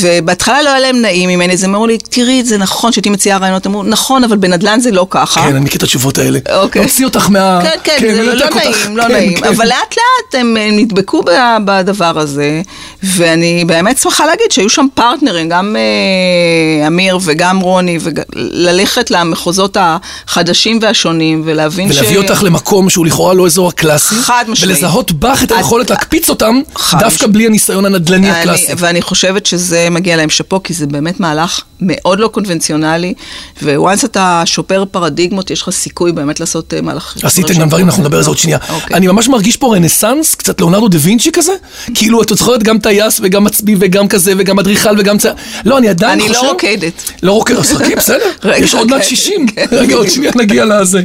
ובהתחלה 0.00 0.62
לא 0.62 0.68
היה 0.68 0.80
להם 0.80 1.02
נעים 1.02 1.28
ממני, 1.28 1.52
אז 1.52 1.64
הם 1.64 1.74
אמרו 1.74 1.86
לי, 1.86 1.98
תראי, 1.98 2.44
זה 2.44 2.58
נכון 2.58 2.92
שהייתי 2.92 3.10
מציעה 3.10 3.38
רעיונות, 3.38 3.66
אמרו, 3.66 3.82
נכון, 3.82 4.24
אבל 4.24 4.36
בנדל"ן 4.36 4.80
זה 4.80 4.90
לא 4.90 5.06
ככה. 5.10 5.40
כן, 5.40 5.56
אני 5.56 5.64
מכיר 5.64 5.78
את 5.78 5.82
התשובות 5.82 6.18
האלה. 6.18 6.38
אוקיי. 6.52 6.82
להוציא 6.82 7.04
אותך 7.04 7.30
מה... 7.30 7.60
כן, 7.62 7.78
כן, 7.98 8.14
זה 8.14 8.22
לא, 8.22 8.34
לא 8.34 8.44
אותך. 8.44 8.56
נעים, 8.56 8.96
לא 8.96 9.02
כן, 9.02 9.12
נעים. 9.12 9.36
כן. 9.36 9.48
אבל 9.48 9.68
לאט 9.68 9.96
לאט 9.96 10.40
הם 10.40 10.56
אה, 10.56 10.68
נדבקו 10.72 11.22
בדבר 11.64 12.18
הזה, 12.18 12.62
ואני 13.02 13.64
באמת 13.64 13.98
שמחה 13.98 14.26
להגיד 14.26 14.52
שהיו 14.52 14.68
שם 14.68 14.86
פרטנרים, 14.94 15.48
גם 15.48 15.76
אה, 15.76 16.86
אמיר 16.86 17.18
וגם 17.22 17.60
רוני, 17.60 17.98
וללכת 18.00 19.10
למחוזות 19.10 19.76
החדשים 19.80 20.78
והשונים, 20.82 21.42
ולהבין 21.44 21.92
ש... 21.92 21.98
ולהביא 21.98 22.18
אותך 22.18 22.42
למקום 22.42 22.90
שהוא 22.90 23.06
לכאורה 23.06 23.34
לא 23.34 23.46
אזור 23.46 23.68
הקלאסי. 23.68 24.14
חד 24.14 24.44
משמעית. 24.48 24.76
ולזהות 24.76 25.12
בך 25.12 25.42
את 25.42 25.52
היכולת 25.52 25.90
להקפיץ 25.90 26.28
אותם, 26.28 26.60
דווקא. 26.98 27.26
בלי 27.26 27.46
הניסיון 27.46 27.86
הנדל"ני 27.86 28.30
הקלאסי. 28.30 28.72
ואני 28.78 29.02
חושבת 29.02 29.46
שזה 29.46 29.79
מגיע 29.90 30.16
להם 30.16 30.30
שאפו, 30.30 30.62
כי 30.62 30.74
זה 30.74 30.86
באמת 30.86 31.20
מהלך 31.20 31.60
מאוד 31.80 32.20
לא 32.20 32.28
קונבנציונלי, 32.28 33.14
וואנס 33.62 34.04
אתה 34.04 34.42
שופר 34.46 34.84
פרדיגמות, 34.90 35.50
יש 35.50 35.62
לך 35.62 35.70
סיכוי 35.70 36.12
באמת 36.12 36.40
לעשות 36.40 36.74
אה, 36.74 36.80
מהלך... 36.80 37.16
עשיתם 37.22 37.54
גם 37.54 37.68
דברים, 37.68 37.86
אנחנו 37.86 38.02
נדבר 38.02 38.16
על 38.16 38.22
זה 38.22 38.30
עוד 38.30 38.38
שנייה. 38.38 38.58
אוקיי. 38.70 38.96
אני 38.96 39.06
ממש 39.06 39.28
מרגיש 39.28 39.56
פה 39.56 39.74
רנסאנס, 39.76 40.34
קצת 40.34 40.60
ליאונרדו 40.60 40.88
דה 40.88 40.98
וינצ'י 41.00 41.32
כזה, 41.32 41.52
כאילו 41.94 42.22
את 42.22 42.28
זוכרת 42.28 42.62
גם 42.62 42.78
טייס 42.78 43.20
וגם 43.22 43.44
מצביא 43.44 43.76
וגם 43.80 44.08
כזה 44.08 44.32
וגם 44.38 44.58
אדריכל 44.58 44.98
וגם 44.98 45.18
צ... 45.18 45.26
לא, 45.64 45.78
אני 45.78 45.88
עדיין 45.88 46.20
אני 46.20 46.28
חושב... 46.28 46.42
לא 46.42 46.50
רוקדת. 46.50 47.12
לא 47.22 47.32
רוקדת, 47.32 47.58
אז 47.58 47.72
חכי, 47.72 47.96
בסדר. 47.96 48.30
יש 48.62 48.74
עוד 48.74 48.90
מעט 48.90 49.00
כן, 49.00 49.08
60. 49.08 49.46
כן. 49.46 49.66
רגע, 49.72 49.94
עוד 49.96 50.08
שנייה 50.08 50.32
נגיע 50.36 50.64
לזה. 50.64 51.02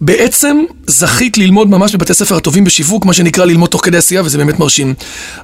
בעצם 0.00 0.56
זכית 0.86 1.38
ללמוד 1.38 1.70
ממש 1.70 1.94
בבתי 1.94 2.14
ספר 2.14 2.36
הטובים 2.36 2.64
בשיווק, 2.64 3.04
מה 3.04 3.12
שנקרא 3.12 3.44
ללמוד 3.44 3.70
תוך 3.70 3.84
כדי 3.84 3.96
עשייה, 3.96 4.22
וזה 4.22 4.38
באמת 4.38 4.58
מרשים. 4.58 4.94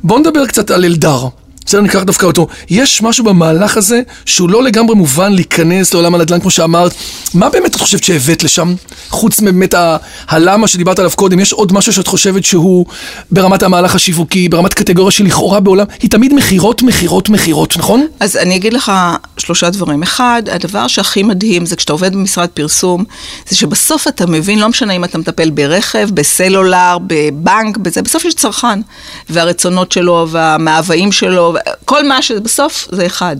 בואו 0.04 0.18
נדבר 0.18 0.47
קצת 0.47 0.71
על 0.71 0.85
אלדר. 0.85 1.28
בסדר, 1.66 1.81
ניקח 1.81 2.02
דווקא 2.02 2.26
אותו. 2.26 2.47
יש 2.71 3.02
משהו 3.02 3.25
במהלך 3.25 3.76
הזה 3.76 4.00
שהוא 4.26 4.50
לא 4.50 4.62
לגמרי 4.62 4.95
מובן 4.95 5.33
להיכנס 5.33 5.95
לעולם 5.95 6.14
הנדל"ן, 6.14 6.40
כמו 6.40 6.50
שאמרת. 6.50 6.95
מה 7.35 7.50
באמת 7.50 7.76
את 7.76 7.81
חושבת 7.81 8.04
שהבאת 8.04 8.42
לשם? 8.42 8.75
חוץ 9.11 9.40
באמת 9.40 9.75
ה- 9.75 9.97
הלמה 10.28 10.69
שדיברת 10.69 10.99
עליו 10.99 11.11
קודם, 11.14 11.40
יש 11.40 11.52
עוד 11.52 11.73
משהו 11.73 11.92
שאת 11.92 12.07
חושבת 12.07 12.45
שהוא 12.45 12.87
ברמת 13.31 13.62
המהלך 13.62 13.95
השיווקי, 13.95 14.49
ברמת 14.49 14.75
קטגוריה 14.75 15.11
שלכאורה 15.11 15.61
בעולם, 15.61 15.87
היא 16.02 16.11
תמיד 16.11 16.35
מכירות, 16.35 16.83
מכירות, 16.83 17.28
מכירות, 17.28 17.76
נכון? 17.76 18.07
אז 18.21 18.37
אני 18.37 18.57
אגיד 18.57 18.73
לך 18.73 18.92
שלושה 19.38 19.71
דברים. 19.71 20.02
אחד, 20.02 20.42
הדבר 20.52 20.87
שהכי 20.88 21.23
מדהים 21.23 21.66
זה 21.66 21.76
כשאתה 21.76 21.92
עובד 21.92 22.12
במשרד 22.12 22.49
פרסום, 22.49 23.04
זה 23.49 23.57
שבסוף 23.57 24.09
אתה 24.09 24.26
מבין, 24.26 24.59
לא 24.59 24.69
משנה 24.69 24.92
אם 24.92 25.04
אתה 25.04 25.19
מטפל 25.19 25.50
ברכב, 25.50 26.09
בסלולר, 26.14 26.97
בבנק, 27.07 27.76
בזה, 27.76 28.02
בסוף 28.02 28.25
יש 28.25 28.35
צרכן. 28.35 28.81
והרצונות 29.31 29.92
שלו, 29.92 30.26
והמאוויים 30.31 31.12
שלו, 31.12 31.51
כל 31.85 32.09
מה 32.09 32.23
שבסוף 32.23 32.88
זה 32.92 33.06
אחד. 33.06 33.37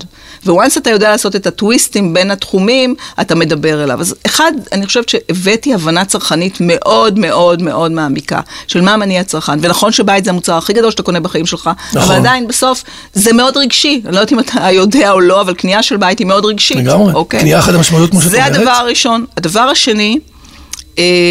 וואנס 0.47 0.79
אתה 0.79 0.91
יודע 0.91 1.11
לעשות 1.11 1.37
את 1.37 1.47
הטוויסטים 1.47 2.15
בין 2.15 2.31
התחומים, 2.31 2.95
אתה 3.21 3.35
מדבר 3.35 3.85
אליו. 3.85 4.01
אז 4.01 4.15
אחד, 4.27 4.53
אני 4.73 4.87
חושבת 4.87 5.09
שהבאתי 5.09 5.75
הבנה 5.75 6.05
צרכנית 6.05 6.57
מאוד 6.61 7.19
מאוד 7.19 7.63
מאוד 7.63 7.93
מעמיקה, 7.93 8.41
של 8.67 8.81
מה 8.81 8.97
מניע 8.97 9.21
הצרכן. 9.21 9.59
ונכון 9.61 9.93
שבית 9.93 10.25
זה 10.25 10.31
המוצר 10.31 10.57
הכי 10.57 10.73
גדול 10.73 10.91
שאתה 10.91 11.03
קונה 11.03 11.21
בחיים 11.21 11.47
שלך, 11.47 11.71
נכון. 11.89 12.03
אבל 12.03 12.15
עדיין 12.15 12.49
בסוף 12.49 12.85
זה 13.15 13.33
מאוד 13.33 13.57
רגשי. 13.57 14.03
אני 14.05 14.15
לא 14.15 14.21
יודעת 14.21 14.33
אם 14.33 14.39
אתה 14.39 14.71
יודע 14.71 15.11
או 15.11 15.21
לא, 15.21 15.41
אבל 15.41 15.55
קנייה 15.55 15.83
של 15.83 15.97
בית 15.97 16.19
היא 16.19 16.27
מאוד 16.27 16.45
רגשית. 16.45 16.77
לגמרי. 16.77 17.15
אוקיי? 17.15 17.41
קנייה 17.41 17.59
אחת 17.59 17.75
המשמעויות, 17.75 18.11
כמו 18.11 18.23
שאת 18.23 18.31
זה 18.31 18.37
אומרת. 18.37 18.57
הדבר 18.57 18.71
הראשון. 18.71 19.25
הדבר 19.37 19.61
השני, 19.61 20.19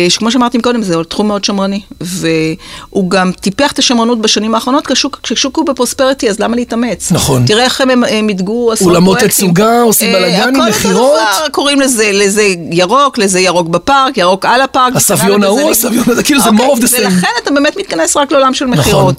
שכמו 0.10 0.32
שאמרתי 0.32 0.62
קודם, 0.62 0.84
זה 0.84 0.96
תחום 1.10 1.28
מאוד 1.28 1.44
שמרני, 1.44 1.82
והוא 2.02 3.10
גם 3.10 3.32
טיפח 3.32 3.72
את 3.72 3.80
השמרנות 3.80 4.22
בשנים 4.22 4.56
האחרונות, 4.56 4.88
כששוק, 5.24 5.58
הוא 5.58 5.66
בפרוספריטי, 5.66 6.30
אז 6.30 6.40
למה 6.40 6.56
להתאמץ? 6.56 7.12
נכון. 7.12 7.46
תראה 7.46 7.64
איך 7.64 7.82
הם, 7.82 8.04
מיתגו 8.24 8.72
עשרות 8.72 8.90
אולמות 8.92 9.18
פרויקטים. 9.18 9.46
תצוגה, 9.48 9.82
עושים 9.82 10.16
אה, 10.16 10.20
בלאגנים, 10.20 10.62
הכל 10.62 10.70
מכירות. 10.70 11.12
אותו 11.12 11.38
דבר, 11.40 11.50
קוראים 11.52 11.82
לזה, 11.82 12.12
לזה 12.14 12.48
ירוק, 12.72 13.18
לזה 13.18 13.40
ירוק 13.40 13.68
בפארק, 13.68 14.18
ירוק 14.18 14.46
על 14.46 14.62
הפארק. 14.62 14.96
הסביון 14.96 15.44
ההוא, 15.44 15.72
הסביון. 15.72 16.04
הזה, 16.08 16.24
כאילו 16.24 16.42
זה 16.42 16.50
אוקיי, 16.50 16.68
more 16.68 16.78
of 16.78 16.82
the 16.82 16.88
same. 16.88 17.00
ולכן 17.00 17.28
אתה 17.44 17.52
באמת 17.52 17.78
מתכנס 17.78 18.18
רק 18.18 18.32
לעולם 18.32 18.54
של 18.54 18.66
נכון. 18.66 19.14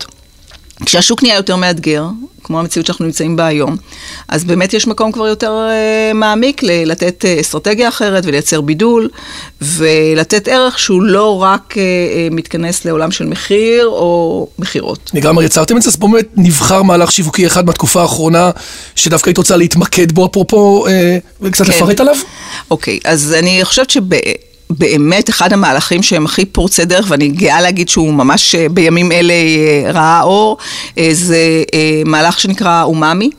כשהשוק 0.87 1.23
נהיה 1.23 1.37
יותר 1.37 1.57
מאתגר, 1.57 2.05
כמו 2.45 2.59
המציאות 2.59 2.87
שאנחנו 2.87 3.05
נמצאים 3.05 3.37
בה 3.37 3.47
היום, 3.47 3.77
אז 4.29 4.45
באמת 4.45 4.75
יש 4.75 4.87
מקום 4.87 5.13
כבר 5.13 5.27
יותר 5.27 5.69
uh, 5.69 6.15
מעמיק 6.15 6.63
ל- 6.63 6.91
לתת 6.91 7.25
uh, 7.25 7.41
אסטרטגיה 7.41 7.89
אחרת 7.89 8.23
ולייצר 8.27 8.61
בידול, 8.61 9.09
ולתת 9.63 10.49
ערך 10.49 10.79
שהוא 10.79 11.03
לא 11.03 11.43
רק 11.43 11.73
uh, 11.73 11.75
uh, 11.75 12.35
מתכנס 12.35 12.85
לעולם 12.85 13.11
של 13.11 13.27
מחיר 13.27 13.87
או 13.87 14.47
מכירות. 14.59 15.11
לגמרי 15.15 15.45
יצרתם 15.45 15.77
את 15.77 15.83
זה, 15.83 15.91
אז 15.91 15.97
באמת 15.97 16.29
נבחר 16.37 16.83
מהלך 16.83 17.13
שיווקי 17.13 17.47
אחד 17.47 17.67
מהתקופה 17.67 18.03
האחרונה, 18.03 18.51
שדווקא 18.97 19.31
היית 19.31 19.39
רוצה 19.39 19.57
להתמקד 19.57 20.13
בו, 20.13 20.27
אפרופו, 20.27 20.87
אה, 20.87 21.19
וקצת 21.41 21.65
כן. 21.65 21.71
לפרט 21.71 22.01
עליו? 22.01 22.17
אוקיי, 22.71 22.99
אז 23.05 23.35
אני 23.39 23.61
חושבת 23.65 23.91
שבאמת 24.77 25.31
אחד 25.31 25.53
המהלכים 25.53 26.03
שהם 26.03 26.25
הכי 26.25 26.45
פורצי 26.45 26.85
דרך, 26.85 27.07
ואני 27.09 27.29
גאה 27.29 27.61
להגיד 27.61 27.89
שהוא 27.89 28.15
ממש 28.15 28.55
אה, 28.55 28.67
בימים 28.69 29.13
אלה 29.13 29.33
אה, 29.33 29.91
ראה 29.93 30.23
אור, 30.23 30.57
אה, 30.99 31.09
זה 31.13 31.37
מהלך 32.05 32.41
שנקרא 32.41 32.83
אומאמי. 32.83 33.31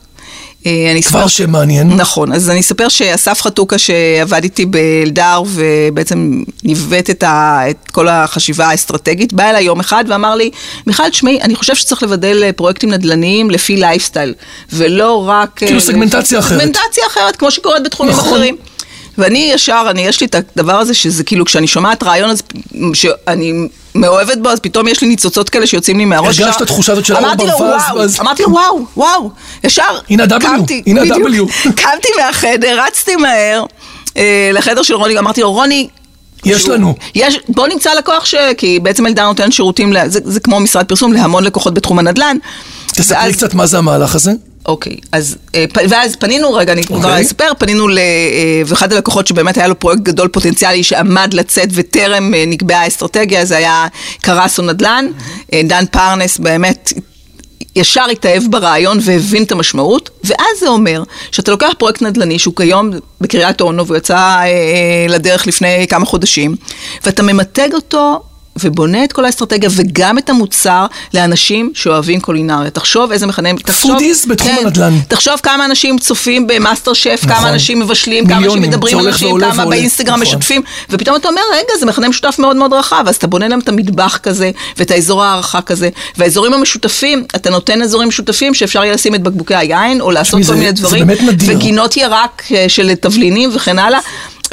אני 0.91 1.01
כבר 1.03 1.19
אספר- 1.19 1.27
שם 1.27 1.51
מעניין. 1.51 1.87
נכון, 1.97 2.33
אז 2.33 2.49
אני 2.49 2.59
אספר 2.59 2.89
שאסף 2.89 3.41
חתוקה 3.41 3.77
שעבד 3.77 4.43
איתי 4.43 4.65
באלדר 4.65 5.41
ובעצם 5.47 6.41
ניווט 6.63 7.09
את, 7.09 7.23
ה, 7.23 7.61
את 7.69 7.89
כל 7.91 8.07
החשיבה 8.07 8.67
האסטרטגית, 8.67 9.33
בא 9.33 9.49
אליי 9.49 9.63
יום 9.63 9.79
אחד 9.79 10.05
ואמר 10.07 10.35
לי, 10.35 10.49
מיכל, 10.87 11.09
תשמעי, 11.09 11.41
אני 11.41 11.55
חושב 11.55 11.75
שצריך 11.75 12.03
לבדל 12.03 12.51
פרויקטים 12.51 12.89
נדל"ניים 12.91 13.51
לפי 13.51 13.77
לייפסטייל, 13.77 14.33
ולא 14.73 15.29
רק... 15.29 15.49
כאילו 15.55 15.81
סגמנטציה 15.81 16.39
אחרת. 16.39 16.59
סגמנטציה 16.59 17.03
אחרת, 17.07 17.35
כמו 17.35 17.51
שקורית 17.51 17.83
בתחומים 17.83 18.13
נכון. 18.13 18.29
אחרים. 18.33 18.55
ואני 19.17 19.49
ישר, 19.53 19.85
אני, 19.89 20.01
יש 20.01 20.21
לי 20.21 20.27
את 20.27 20.35
הדבר 20.35 20.73
הזה 20.79 20.93
שזה 20.93 21.23
כאילו, 21.23 21.45
כשאני 21.45 21.67
שומעת 21.67 22.03
רעיון 22.03 22.29
אז, 22.29 22.41
שאני 22.93 23.53
מאוהבת 23.95 24.37
בו, 24.37 24.49
אז 24.49 24.59
פתאום 24.59 24.87
יש 24.87 25.01
לי 25.01 25.07
ניצוצות 25.07 25.49
כאלה 25.49 25.67
שיוצאים 25.67 25.97
לי 25.97 26.05
מהראש. 26.05 26.39
הרגשת 26.39 26.57
את 26.57 26.61
התחושה 26.61 26.91
הזאת 26.91 27.05
של 27.05 27.15
העור 27.15 27.25
ברווז, 27.35 28.19
אמרתי 28.19 28.43
לו, 28.43 28.49
וואו, 28.51 28.79
וואו, 28.97 29.29
ישר. 29.63 29.99
הנה 30.09 30.23
ה-W, 30.23 30.45
הנה. 30.87 31.01
ה-W. 31.01 31.71
קמתי 31.75 32.07
מהחדר, 32.17 32.79
רצתי 32.87 33.15
מהר 33.15 33.63
אה, 34.17 34.49
לחדר 34.53 34.83
של 34.83 34.93
רוני, 34.93 35.19
אמרתי 35.19 35.41
לו, 35.41 35.51
רוני... 35.51 35.87
יש 36.45 36.67
לנו. 36.67 36.95
יש, 37.15 37.37
בוא 37.49 37.67
נמצא 37.67 37.93
לקוח 37.93 38.25
ש... 38.25 38.35
כי 38.57 38.79
בעצם 38.79 39.05
אלדר 39.05 39.25
נותן 39.25 39.51
שירותים, 39.51 39.93
זה, 40.07 40.19
זה 40.23 40.39
כמו 40.39 40.59
משרד 40.59 40.85
פרסום 40.85 41.13
להמון 41.13 41.43
לקוחות 41.43 41.73
בתחום 41.73 41.99
הנדל"ן. 41.99 42.37
תספרי 42.87 43.17
ואז- 43.17 43.35
קצת 43.35 43.53
מה 43.53 43.65
זה 43.65 43.77
המהלך 43.77 44.15
הזה. 44.15 44.31
אוקיי, 44.65 44.97
אז, 45.11 45.37
אה, 45.55 45.65
ואז 45.89 46.15
פנינו, 46.15 46.53
רגע, 46.53 46.73
אני 46.73 46.83
כבר 46.83 46.97
אוקיי. 46.97 47.21
אספר, 47.21 47.51
פנינו 47.59 47.87
ל... 47.87 47.97
אה, 47.97 48.61
ואחד 48.65 48.93
הלקוחות 48.93 49.27
שבאמת 49.27 49.57
היה 49.57 49.67
לו 49.67 49.79
פרויקט 49.79 50.01
גדול 50.01 50.27
פוטנציאלי 50.27 50.83
שעמד 50.83 51.33
לצאת 51.33 51.69
וטרם 51.73 52.33
אה, 52.33 52.43
נקבעה 52.47 52.81
האסטרטגיה, 52.81 53.45
זה 53.45 53.57
היה 53.57 53.87
קרסו 54.21 54.61
נדל"ן. 54.61 55.05
דן 55.63 55.85
פרנס 55.91 56.37
באמת 56.37 56.93
ישר 57.75 58.05
התאהב 58.11 58.43
ברעיון 58.49 58.97
והבין 59.01 59.43
את 59.43 59.51
המשמעות, 59.51 60.09
ואז 60.23 60.59
זה 60.59 60.67
אומר 60.67 61.03
שאתה 61.31 61.51
לוקח 61.51 61.71
פרויקט 61.77 62.01
נדל"ני 62.01 62.39
שהוא 62.39 62.55
כיום 62.55 62.89
בקריית 63.21 63.61
אונו 63.61 63.85
והוא 63.87 63.97
יצא 63.97 64.17
אה, 64.17 65.05
לדרך 65.09 65.47
לפני 65.47 65.87
כמה 65.89 66.05
חודשים, 66.05 66.55
ואתה 67.05 67.23
ממתג 67.23 67.73
אותו 67.73 68.23
ובונה 68.59 69.03
את 69.03 69.13
כל 69.13 69.25
האסטרטגיה 69.25 69.69
וגם 69.73 70.17
את 70.17 70.29
המוצר 70.29 70.85
לאנשים 71.13 71.71
שאוהבים 71.73 72.19
קולינריה. 72.21 72.69
תחשוב 72.69 73.11
איזה 73.11 73.27
מכנה... 73.27 73.49
תחשוב- 73.65 73.91
foodies 73.91 74.25
בתחום 74.25 74.51
כן, 74.55 74.65
הנדל"ן. 74.65 74.93
תחשוב 75.07 75.33
כמה 75.43 75.65
אנשים 75.65 75.99
צופים 75.99 76.47
במאסטר 76.47 76.93
שף, 76.93 77.19
נכון. 77.23 77.35
כמה 77.37 77.49
אנשים 77.49 77.79
מבשלים, 77.79 78.27
כמה 78.27 78.37
אנשים 78.37 78.61
מדברים 78.61 78.97
על 78.99 79.07
אנשים, 79.07 79.39
כמה 79.39 79.49
ועולה. 79.55 79.69
באינסטגרם 79.69 80.21
נכון. 80.21 80.37
משתפים, 80.37 80.61
ופתאום 80.89 81.15
אתה 81.15 81.27
אומר, 81.27 81.41
רגע, 81.53 81.79
זה 81.79 81.85
מכנה 81.85 82.09
משותף 82.09 82.35
מאוד 82.39 82.55
מאוד 82.55 82.73
רחב, 82.73 83.03
אז 83.07 83.15
אתה 83.15 83.27
בונה 83.27 83.47
להם 83.47 83.59
את 83.59 83.69
המטבח 83.69 84.17
כזה, 84.23 84.51
ואת 84.77 84.91
האזור 84.91 85.23
הארחה 85.23 85.61
כזה, 85.61 85.89
והאזורים 86.17 86.53
המשותפים, 86.53 87.23
אתה 87.35 87.49
נותן 87.49 87.81
אזורים 87.81 88.07
משותפים 88.07 88.53
שאפשר 88.53 88.83
יהיה 88.83 88.93
לשים 88.93 89.15
את 89.15 89.21
בקבוקי 89.23 89.55
היין, 89.55 90.01
או 90.01 90.11
לעשות 90.11 90.39
כל 90.47 90.53
מיני 90.53 90.71
דברים. 90.71 91.07
וגינות 91.45 91.97
ירק 91.97 92.43
אה, 92.55 92.65
של 92.69 92.95
תבלינים 92.95 93.49
וכן 93.53 93.79
הלאה. 93.79 93.99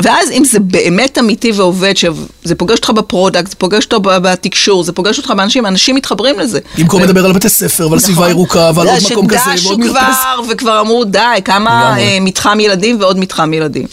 ואז 0.03 0.31
אם 0.31 0.45
זה 0.45 0.61
באמת 0.61 1.19
אמיתי 1.19 1.53
ועובד, 1.53 1.97
שזה 1.97 2.55
פוגש 2.57 2.77
אותך 2.79 2.91
ב 2.91 2.97
product, 2.97 3.49
זה 3.51 3.55
פוגש 3.57 3.85
אותך 3.93 3.97
בתקשור, 4.23 4.85
זה 4.85 4.93
פוגש 4.93 5.19
אותך 5.19 5.31
באנשים, 5.37 5.67
אנשים 5.67 5.95
מתחברים 5.97 6.39
לזה. 6.39 6.59
במקום 6.79 7.03
ו- 7.03 7.05
לדבר 7.05 7.25
על 7.25 7.33
בתי 7.33 7.49
ספר 7.49 7.91
ועל 7.91 7.99
סביבה 7.99 8.21
נכון. 8.21 8.31
ירוקה 8.31 8.71
ועל 8.75 8.89
עוד 8.89 8.99
מקום 9.13 9.29
כזה 9.29 9.39
ועוד 9.65 9.81
מרפס. 9.81 9.95
כבר, 9.95 10.41
וכבר 10.53 10.81
אמרו, 10.81 11.05
די, 11.05 11.19
כמה. 11.45 11.99
אה, 11.99 12.19
מתחם 12.21 12.61
ילדים 12.61 12.97
ועוד 13.01 13.19
מתחם 13.19 13.53
ילדים. 13.53 13.87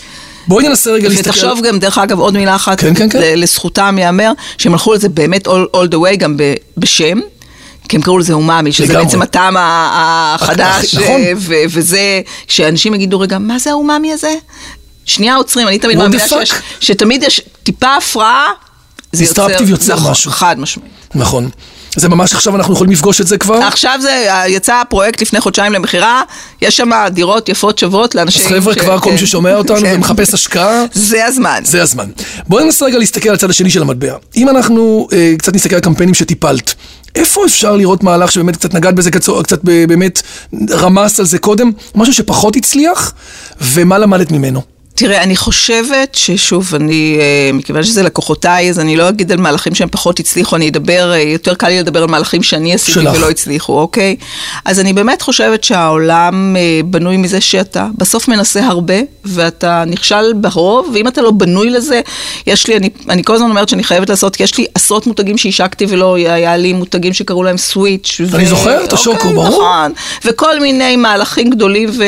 בואי 0.47 0.67
ננסה 0.67 0.91
רגע 0.91 1.09
להסתכל. 1.09 1.29
ותחשוב 1.29 1.61
גם, 1.61 1.79
דרך 1.79 1.97
אגב, 1.97 2.19
עוד 2.19 2.33
מילה 2.33 2.55
אחת, 2.55 2.79
כן, 2.79 2.93
כן, 2.95 3.09
כן. 3.09 3.19
לזכותם 3.39 3.95
ייאמר, 3.99 4.31
שהם 4.57 4.71
הלכו 4.73 4.93
לזה 4.93 5.09
באמת 5.09 5.47
all, 5.47 5.75
all 5.75 5.91
the 5.91 5.95
way, 5.95 6.15
גם 6.17 6.37
ב- 6.37 6.53
בשם. 6.77 7.19
כי 7.89 7.95
הם 7.95 8.01
קראו 8.01 8.17
לזה 8.17 8.33
אומאמי, 8.33 8.71
שזה 8.71 8.85
לגמרי. 8.93 9.05
בעצם 9.05 9.21
הטעם 9.21 9.55
החדש, 9.59 10.95
נכון. 10.95 11.21
אה, 11.21 11.31
וזה, 11.69 12.21
שאנשים 12.47 12.93
יגידו, 12.93 13.19
רגע, 13.19 13.39
מה 13.39 13.59
זה 13.59 13.69
האומאמי 13.71 14.13
הזה? 14.13 14.33
שנייה 15.07 15.35
עוצרים, 15.35 15.67
אני 15.67 15.79
תמיד 15.79 15.97
מאמינה? 15.97 16.27
שיש, 16.27 16.53
שתמיד 16.79 17.23
יש 17.23 17.41
טיפה 17.63 17.95
הפרעה, 17.95 18.47
זה 19.11 19.23
Disruptive 19.23 19.63
יוצר 19.67 19.95
נכון, 19.95 20.11
משהו. 20.11 20.31
חד 20.31 20.59
משמעית. 20.59 20.91
נכון. 21.15 21.49
זה 21.95 22.09
ממש 22.09 22.33
עכשיו 22.33 22.55
אנחנו 22.55 22.73
יכולים 22.73 22.93
לפגוש 22.93 23.21
את 23.21 23.27
זה 23.27 23.37
כבר. 23.37 23.55
עכשיו 23.55 23.99
זה, 24.01 24.27
יצא 24.47 24.81
פרויקט 24.89 25.21
לפני 25.21 25.39
חודשיים 25.41 25.73
למכירה, 25.73 26.21
יש 26.61 26.77
שם 26.77 26.89
דירות 27.11 27.49
יפות 27.49 27.77
שוות 27.77 28.15
לאנשים. 28.15 28.41
אז 28.41 28.47
חבר'ה, 28.47 28.73
ש- 28.73 28.77
כבר 28.77 28.99
כל 28.99 29.11
מי 29.11 29.17
כן. 29.17 29.25
ששומע 29.25 29.55
אותנו 29.57 29.79
כן. 29.81 29.93
ומחפש 29.95 30.33
השקעה, 30.33 30.83
זה 30.93 31.25
הזמן. 31.25 31.61
זה 31.65 31.81
הזמן. 31.81 32.09
בואי 32.47 32.63
ננסה 32.63 32.85
רגע 32.85 32.97
להסתכל 32.97 33.29
על 33.29 33.35
הצד 33.35 33.49
השני 33.49 33.69
של 33.69 33.81
המטבע. 33.81 34.15
אם 34.35 34.49
אנחנו 34.49 35.07
אה, 35.13 35.33
קצת 35.37 35.55
נסתכל 35.55 35.75
על 35.75 35.81
קמפיינים 35.81 36.13
שטיפלת, 36.13 36.73
איפה 37.15 37.45
אפשר 37.45 37.75
לראות 37.75 38.03
מהלך 38.03 38.31
שבאמת 38.31 38.55
קצת 38.57 38.73
נגעת 38.73 38.95
בזה, 38.95 39.11
קצת, 39.11 39.31
קצת 39.43 39.59
באמת 39.63 40.21
רמזת 40.71 41.19
על 41.19 41.25
זה 41.25 41.39
קודם, 41.39 41.71
משהו 41.95 42.13
שפחות 42.13 42.55
הצליח, 42.55 43.13
ומה 43.61 43.97
למדת 43.97 44.31
ממנו? 44.31 44.76
תראה, 44.99 45.23
אני 45.23 45.35
חושבת 45.35 46.15
ששוב, 46.15 46.75
אני, 46.75 47.17
אה, 47.19 47.49
מכיוון 47.53 47.83
שזה 47.83 48.03
לקוחותיי, 48.03 48.69
אז 48.69 48.79
אני 48.79 48.97
לא 48.97 49.09
אגיד 49.09 49.31
על 49.31 49.37
מהלכים 49.37 49.75
שהם 49.75 49.89
פחות 49.91 50.19
הצליחו, 50.19 50.55
אני 50.55 50.69
אדבר, 50.69 51.11
אה, 51.11 51.17
יותר 51.17 51.55
קל 51.55 51.67
לי 51.67 51.79
לדבר 51.79 52.03
על 52.03 52.09
מהלכים 52.09 52.43
שאני 52.43 52.73
עשיתי 52.73 52.91
שלך. 52.91 53.13
ולא 53.15 53.29
הצליחו, 53.29 53.79
אוקיי? 53.79 54.15
אז 54.65 54.79
אני 54.79 54.93
באמת 54.93 55.21
חושבת 55.21 55.63
שהעולם 55.63 56.55
אה, 56.55 56.79
בנוי 56.85 57.17
מזה 57.17 57.41
שאתה 57.41 57.87
בסוף 57.97 58.27
מנסה 58.27 58.65
הרבה, 58.65 58.93
ואתה 59.25 59.83
נכשל 59.87 60.33
ברוב, 60.33 60.89
ואם 60.93 61.07
אתה 61.07 61.21
לא 61.21 61.31
בנוי 61.31 61.69
לזה, 61.69 62.01
יש 62.47 62.67
לי, 62.67 62.77
אני, 62.77 62.89
אני 63.09 63.23
כל 63.23 63.35
הזמן 63.35 63.49
אומרת 63.49 63.69
שאני 63.69 63.83
חייבת 63.83 64.09
לעשות, 64.09 64.35
כי 64.35 64.43
יש 64.43 64.57
לי 64.57 64.65
עשרות 64.75 65.07
מותגים 65.07 65.37
שהשקתי 65.37 65.85
ולא, 65.89 66.15
היה 66.15 66.57
לי 66.57 66.73
מותגים 66.73 67.13
שקראו 67.13 67.43
להם 67.43 67.57
סוויץ'. 67.57 68.21
אני 68.33 68.45
זוכר 68.45 68.83
את 68.83 68.93
השוקו, 68.93 69.17
אוקיי, 69.17 69.33
ברור. 69.33 69.47
נכון, 69.47 69.91
וכל 70.25 70.59
מיני 70.59 70.95
מהלכים 70.95 71.49
גדולים, 71.49 71.89
ו... 71.97 72.03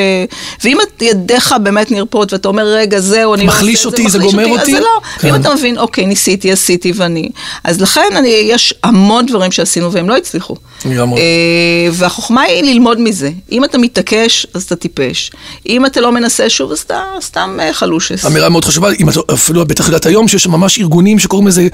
ואם 0.63 0.77
את 0.81 1.01
ידיך 1.01 1.55
באמת 1.63 1.91
נרפות, 1.91 2.33
ואתה 2.33 2.47
אומר, 2.47 2.78
רגע, 2.79 2.99
זהו, 2.99 3.33
אני 3.33 3.41
לא 3.41 3.47
מחליש 3.47 3.85
עושה 3.85 3.89
את 3.89 3.99
אותי, 3.99 4.09
זה 4.09 4.19
גומר 4.19 4.45
אז 4.45 4.59
אותי? 4.59 4.71
זה 4.71 4.79
לא. 4.79 5.01
כן. 5.19 5.27
ואם 5.27 5.41
אתה 5.41 5.55
מבין, 5.55 5.77
אוקיי, 5.77 6.05
ניסיתי, 6.05 6.51
עשיתי 6.51 6.91
ואני... 6.95 7.29
אז 7.63 7.81
לכן 7.81 8.01
אני, 8.17 8.29
יש 8.29 8.73
המון 8.83 9.25
דברים 9.25 9.51
שעשינו 9.51 9.91
והם 9.91 10.09
לא 10.09 10.17
הצליחו. 10.17 10.55
לגמרי. 10.85 11.21
אה, 11.21 11.89
והחוכמה 11.91 12.41
היא 12.41 12.63
ללמוד 12.63 13.01
מזה. 13.01 13.31
אם 13.51 13.63
אתה 13.63 13.77
מתעקש, 13.77 14.47
אז 14.53 14.63
אתה 14.63 14.75
טיפש. 14.75 15.31
אם 15.69 15.85
אתה 15.85 16.01
לא 16.01 16.11
מנסה 16.11 16.49
שוב, 16.49 16.71
אז 16.71 16.79
אתה 16.79 17.03
סתם 17.21 17.57
אה, 17.61 17.73
חלושס. 17.73 18.25
אמירה 18.25 18.49
מאוד 18.49 18.65
חשובה, 18.65 18.89
אם 18.99 19.09
את 19.09 19.15
אפילו 19.33 19.65
בטח 19.65 19.85
יודעת 19.85 20.05
היום 20.05 20.27
שיש 20.27 20.47
ממש 20.47 20.79
ארגונים 20.79 21.19
שקוראים 21.19 21.47
לזה 21.47 21.67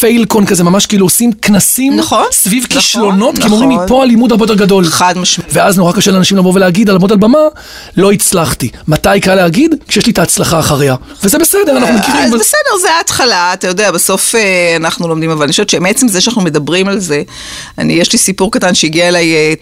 פיילקון 0.00 0.46
כזה, 0.46 0.64
ממש 0.64 0.86
כאילו 0.86 1.06
עושים 1.06 1.32
כנסים 1.32 1.96
נכון, 1.96 2.26
סביב 2.32 2.64
נכון, 2.64 2.80
כישלונות, 2.80 3.38
כי 3.38 3.42
הם 3.42 3.46
נכון. 3.46 3.62
אומרים 3.62 3.80
מפה 3.84 4.02
הלימוד 4.02 4.30
הרבה 4.30 4.44
יותר 4.44 4.54
גדול. 4.54 4.84
חד 4.84 5.18
משמעית. 5.18 5.50
ואז 5.54 5.78
נורא 5.78 5.92
קשה 5.92 6.10
לאנשים 6.10 6.38
לבוא 6.38 6.52
ולהגיד, 6.54 6.88
על 6.88 6.94
לעמוד 6.94 7.12
על 7.12 7.18
במה, 7.18 7.38
לא 7.96 8.12
הצלחתי. 8.12 8.70
מתי 8.88 9.20
קל 9.20 9.34
להגיד? 9.34 9.74
כשיש 9.88 10.06
לי 10.06 10.12
את 10.12 10.18
ההצלחה 10.18 10.51
אחריה. 10.60 10.94
וזה 11.22 11.38
בסדר, 11.38 11.76
אנחנו 11.76 11.94
מכירים. 11.94 12.34
אז. 12.34 12.40
בסדר, 12.40 12.78
זה 12.82 12.90
ההתחלה, 12.90 13.52
אתה 13.52 13.68
יודע, 13.68 13.90
בסוף 13.90 14.34
אה, 14.34 14.76
אנחנו 14.76 15.08
לומדים, 15.08 15.30
אבל 15.30 15.42
אני 15.42 15.50
חושבת 15.50 15.70
שמעצם 15.70 16.08
זה 16.08 16.20
שאנחנו 16.20 16.42
מדברים 16.42 16.88
על 16.88 17.00
זה, 17.00 17.22
אני, 17.78 17.92
יש 17.92 18.12
לי 18.12 18.18
סיפור 18.18 18.52
קטן 18.52 18.74
שהגיע 18.74 19.08
אליי 19.08 19.34
אה, 19.34 19.54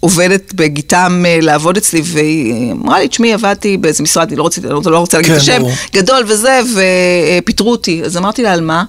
עובדת 0.00 0.54
בגיטם 0.54 1.24
אה, 1.26 1.38
לעבוד 1.42 1.76
אצלי, 1.76 2.02
והיא 2.04 2.72
אמרה 2.72 3.00
לי, 3.00 3.08
תשמעי, 3.08 3.32
עבדתי 3.32 3.76
באיזה 3.76 4.02
משרד, 4.02 4.28
אני 4.28 4.36
לא 4.36 4.42
רוצה, 4.42 4.60
לא, 4.64 4.98
רוצה 4.98 5.16
להגיד 5.16 5.32
כן, 5.32 5.36
את 5.36 5.42
השם. 5.42 5.62
גדול 5.92 6.24
וזה, 6.26 6.60
ופיטרו 6.74 7.70
אותי. 7.70 8.02
אז 8.04 8.16
אמרתי 8.16 8.42
לה, 8.42 8.52
על 8.52 8.60
מה? 8.60 8.84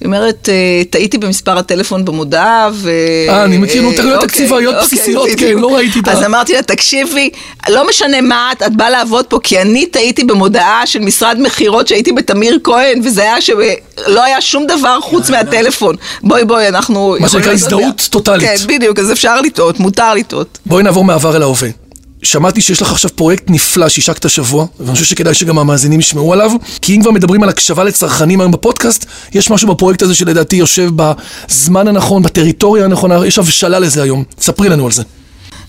היא 0.00 0.06
אומרת, 0.06 0.48
אה, 0.48 0.82
טעיתי 0.90 1.18
במספר 1.18 1.58
הטלפון 1.58 2.04
במודעה, 2.04 2.70
ו... 2.72 2.90
אה, 3.28 3.44
אני 3.44 3.58
מכיר, 3.58 3.82
נו, 3.82 3.88
אוקיי, 3.90 4.18
תקציביות 4.20 4.74
אוקיי, 4.74 4.86
בסיסיות, 4.86 5.28
כן. 5.36 5.58
לא 5.58 5.74
ראיתי 5.74 6.00
את 6.00 6.08
ה... 6.08 6.12
אז 6.12 6.24
אמרתי 6.24 6.52
לה, 6.52 6.62
תקשיבי, 6.62 7.30
לא 7.68 7.88
משנה 7.88 8.20
מה 8.20 8.52
את, 8.52 8.62
את 8.62 8.76
באה 8.76 8.90
לעבוד 8.90 9.24
פה, 9.24 9.38
כי 9.42 9.60
אני 9.60 9.86
טעיתי 9.86 10.24
במודעה 10.24 10.86
של 10.86 10.98
משרד 10.98 11.36
מכירות 11.40 11.88
שהייתי 11.88 12.12
בתמיר 12.12 12.58
כהן, 12.64 13.00
וזה 13.04 13.22
היה 13.22 13.40
שלא 13.40 14.24
היה 14.24 14.40
שום 14.40 14.66
דבר 14.66 15.00
חוץ 15.00 15.30
מהטלפון. 15.30 15.96
בואי, 16.22 16.44
בואי, 16.44 16.68
אנחנו... 16.68 17.16
מה 17.20 17.28
שנקרא. 17.28 17.52
הזדהות 17.52 18.08
טוטאלית. 18.10 18.48
כן, 18.48 18.66
בדיוק, 18.66 18.98
אז 18.98 19.12
אפשר 19.12 19.40
לטעות, 19.40 19.80
מותר 19.80 20.14
לטעות. 20.14 20.58
בואי 20.66 20.82
נעבור 20.82 21.04
מהעבר 21.04 21.36
אל 21.36 21.42
ההווה. 21.42 21.85
שמעתי 22.26 22.60
שיש 22.60 22.82
לך 22.82 22.92
עכשיו 22.92 23.10
פרויקט 23.14 23.44
נפלא 23.48 23.88
שהשקת 23.88 24.24
השבוע, 24.24 24.66
ואני 24.80 24.92
חושב 24.92 25.04
שכדאי 25.04 25.34
שגם 25.34 25.58
המאזינים 25.58 26.00
ישמעו 26.00 26.32
עליו, 26.32 26.50
כי 26.82 26.96
אם 26.96 27.02
כבר 27.02 27.10
מדברים 27.10 27.42
על 27.42 27.48
הקשבה 27.48 27.84
לצרכנים 27.84 28.40
היום 28.40 28.52
בפודקאסט, 28.52 29.04
יש 29.34 29.50
משהו 29.50 29.68
בפרויקט 29.68 30.02
הזה 30.02 30.14
שלדעתי 30.14 30.56
יושב 30.56 30.90
בזמן 30.96 31.88
הנכון, 31.88 32.22
בטריטוריה 32.22 32.84
הנכונה, 32.84 33.26
יש 33.26 33.38
הבשלה 33.38 33.78
לזה 33.78 34.02
היום. 34.02 34.24
ספרי 34.40 34.68
לנו 34.68 34.86
על 34.86 34.92
זה. 34.92 35.02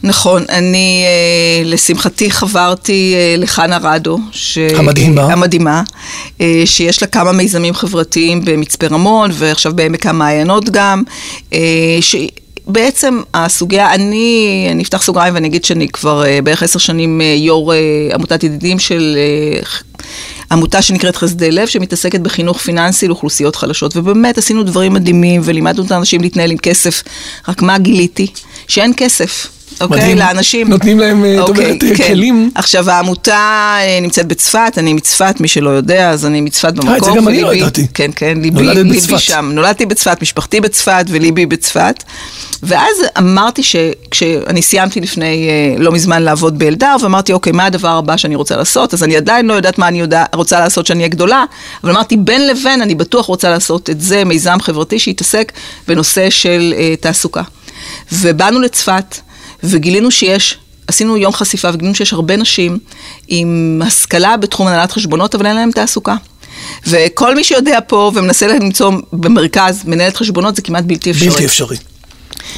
נכון, 0.03 0.43
אני 0.49 1.03
אה, 1.05 1.63
לשמחתי 1.65 2.31
חברתי 2.31 3.13
אה, 3.15 3.35
לחנה 3.37 3.77
רדו. 3.81 4.19
ש... 4.31 4.57
המדהימה. 4.57 5.23
המדהימה, 5.23 5.83
אה, 6.41 6.61
שיש 6.65 7.01
לה 7.01 7.07
כמה 7.07 7.31
מיזמים 7.31 7.73
חברתיים 7.73 8.45
במצפה 8.45 8.87
רמון, 8.87 9.31
ועכשיו 9.33 9.73
בעמק 9.75 10.05
המעיינות 10.05 10.69
גם, 10.69 11.03
אה, 11.53 11.97
ש... 12.01 12.15
בעצם 12.67 13.21
הסוגיה, 13.33 13.93
אני, 13.93 14.67
אני 14.71 14.83
אפתח 14.83 15.01
סוגריים 15.01 15.33
ואני 15.33 15.47
אגיד 15.47 15.63
שאני 15.65 15.87
כבר 15.87 16.25
אה, 16.25 16.41
בערך 16.41 16.63
עשר 16.63 16.79
שנים 16.79 17.21
אה, 17.21 17.25
יו"ר 17.37 17.73
אה, 17.73 17.77
עמותת 18.13 18.43
ידידים 18.43 18.79
של 18.79 19.17
עמותה 20.51 20.81
שנקראת 20.81 21.15
חסדי 21.15 21.51
לב, 21.51 21.67
שמתעסקת 21.67 22.19
בחינוך 22.19 22.57
פיננסי 22.57 23.07
לאוכלוסיות 23.07 23.55
חלשות, 23.55 23.97
ובאמת 23.97 24.37
עשינו 24.37 24.63
דברים 24.63 24.93
מדהימים 24.93 25.41
ולימדנו 25.43 25.85
את 25.85 25.91
האנשים 25.91 26.21
להתנהל 26.21 26.51
עם 26.51 26.57
כסף, 26.57 27.03
רק 27.47 27.61
מה 27.61 27.77
גיליתי? 27.77 28.27
שאין 28.67 28.93
כסף. 28.97 29.56
אוקיי, 29.81 29.97
מדהים. 29.97 30.17
לאנשים. 30.17 30.69
נותנים 30.69 30.99
להם, 30.99 31.25
אה, 31.25 31.35
את 31.35 31.39
אוקיי, 31.39 31.65
אומרת, 31.65 31.81
כן. 31.97 32.07
כלים. 32.07 32.51
עכשיו, 32.55 32.89
העמותה 32.89 33.77
אה, 33.79 33.99
נמצאת 34.01 34.27
בצפת, 34.27 34.73
אני 34.77 34.93
מצפת, 34.93 35.35
מי 35.39 35.47
שלא 35.47 35.69
יודע, 35.69 36.09
אז 36.09 36.25
אני 36.25 36.41
מצפת 36.41 36.73
במקור. 36.73 36.91
אה, 36.91 36.97
את 36.97 37.03
זה 37.03 37.11
גם 37.15 37.27
אני 37.27 37.41
לא 37.41 37.53
ידעתי. 37.53 37.87
כן, 37.93 38.11
כן, 38.15 38.37
ליבי, 38.41 38.63
ליבי 38.63 38.97
בצפת. 38.97 39.19
שם. 39.19 39.51
נולדתי 39.53 39.85
בצפת, 39.85 40.21
משפחתי 40.21 40.61
בצפת 40.61 41.05
וליבי 41.09 41.45
בצפת. 41.45 42.03
ואז 42.63 42.97
אמרתי 43.17 43.63
שכשאני 43.63 44.61
סיימתי 44.61 45.01
לפני 45.01 45.49
אה, 45.49 45.79
לא 45.79 45.91
מזמן 45.91 46.23
לעבוד 46.23 46.59
באלדר, 46.59 46.95
ואמרתי, 47.01 47.33
אוקיי, 47.33 47.51
מה 47.51 47.65
הדבר 47.65 47.97
הבא 47.97 48.17
שאני 48.17 48.35
רוצה 48.35 48.55
לעשות? 48.55 48.93
אז 48.93 49.03
אני 49.03 49.17
עדיין 49.17 49.45
לא 49.45 49.53
יודעת 49.53 49.77
מה 49.77 49.87
אני 49.87 49.99
יודע, 49.99 50.25
רוצה 50.33 50.59
לעשות 50.59 50.85
שאני 50.85 50.99
אהיה 50.99 51.09
גדולה, 51.09 51.45
אבל 51.83 51.91
אמרתי, 51.91 52.17
בין 52.17 52.47
לבין, 52.47 52.81
אני 52.81 52.95
בטוח 52.95 53.25
רוצה 53.25 53.49
לעשות 53.49 53.89
את 53.89 54.01
זה, 54.01 54.23
מיזם 54.25 54.57
חברתי 54.61 54.99
שיתעסק 54.99 55.51
בנושא 55.87 56.29
של 56.29 56.73
אה, 56.77 56.95
תעסוקה. 56.99 57.41
ובאנו 58.11 58.61
לצפת, 58.61 59.17
וגילינו 59.63 60.11
שיש, 60.11 60.57
עשינו 60.87 61.17
יום 61.17 61.33
חשיפה 61.33 61.69
וגילינו 61.73 61.95
שיש 61.95 62.13
הרבה 62.13 62.35
נשים 62.35 62.77
עם 63.27 63.81
השכלה 63.85 64.37
בתחום 64.37 64.67
הנהלת 64.67 64.91
חשבונות, 64.91 65.35
אבל 65.35 65.45
אין 65.45 65.55
להם 65.55 65.71
תעסוקה. 65.71 66.15
וכל 66.87 67.35
מי 67.35 67.43
שיודע 67.43 67.79
פה 67.87 68.11
ומנסה 68.15 68.47
למצוא 68.47 68.91
במרכז 69.13 69.81
מנהלת 69.85 70.17
חשבונות 70.17 70.55
זה 70.55 70.61
כמעט 70.61 70.83
בלתי 70.83 71.11
אפשרי. 71.11 71.29
בלתי 71.29 71.45
אפשרי. 71.45 71.77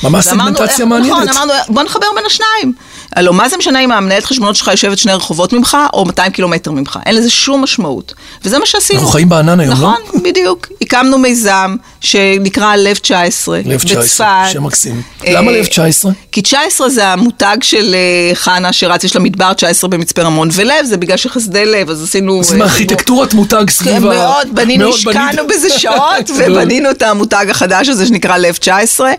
ממש 0.04 0.26
סגמנטציה 0.26 0.86
אה, 0.86 0.86
מעניינת. 0.86 1.28
נכון, 1.28 1.30
אמרנו, 1.30 1.54
בוא 1.70 1.84
נחבר 1.84 2.06
בין 2.16 2.26
השניים. 2.26 2.74
הלוא 3.16 3.34
מה 3.34 3.50
זה 3.50 3.58
משנה 3.58 3.80
אם 3.80 3.92
המנהלת 3.92 4.26
חשבונות 4.26 4.56
שלך 4.56 4.68
יושבת 4.68 4.98
שני 4.98 5.14
רחובות 5.14 5.54
ממך, 5.54 5.78
או 5.94 6.06
200 6.06 6.32
קילומטר 6.32 6.72
ממך? 6.72 7.00
אין 7.06 7.16
לזה 7.16 7.30
שום 7.30 7.64
משמעות. 7.64 8.14
וזה 8.46 8.60
מה 8.60 8.66
שעשינו. 8.66 9.00
אנחנו 9.00 9.12
חיים 9.12 9.30
בענן 9.30 9.60
היום, 9.60 9.70
לא? 9.70 9.78
נכון, 9.78 10.22
בדיוק. 10.24 10.68
הקמנו 10.82 11.18
מיזם 11.18 11.76
שנקרא 12.02 12.76
לב 12.76 12.98
19. 12.98 13.60
לב 13.66 13.80
19, 13.80 14.04
בצפת. 14.04 14.54
שם 14.54 14.64
מקסים. 14.64 15.02
אה, 15.28 15.34
למה 15.34 15.52
לב 15.52 15.66
19? 15.66 16.12
כי 16.32 16.42
19 16.42 16.90
זה 16.90 17.08
המותג 17.08 17.58
של 17.62 17.96
אה, 17.96 18.36
חנה 18.36 18.74
שרץ, 18.74 19.04
יש 19.04 19.16
לה 19.16 19.22
מדבר 19.22 19.54
19 19.54 19.90
במצפה 19.90 20.22
רמון, 20.22 20.50
ולב 20.54 20.86
זה 20.86 20.98
בגלל 20.98 21.18
שחסדי 21.18 21.66
לב, 21.66 21.90
אז 21.90 22.04
עשינו... 22.04 22.44
זה 22.44 22.54
אה, 22.54 22.60
מארכיטקטורת 22.60 23.34
מותג 23.34 23.58
כן, 23.58 23.72
סביב 23.72 23.96
ה... 23.96 24.00
מאוד, 24.00 24.48
בנינו, 24.54 24.90
השקענו. 24.90 25.48
בזה 25.48 25.70
שעות. 25.80 26.30
ובנינו 26.38 26.92
את 26.92 27.02
המותג 27.02 27.46
החדש 27.50 27.90
הזה 27.90 28.06
שנקרא 28.06 28.38
לב 28.38 28.56
19. 28.56 29.12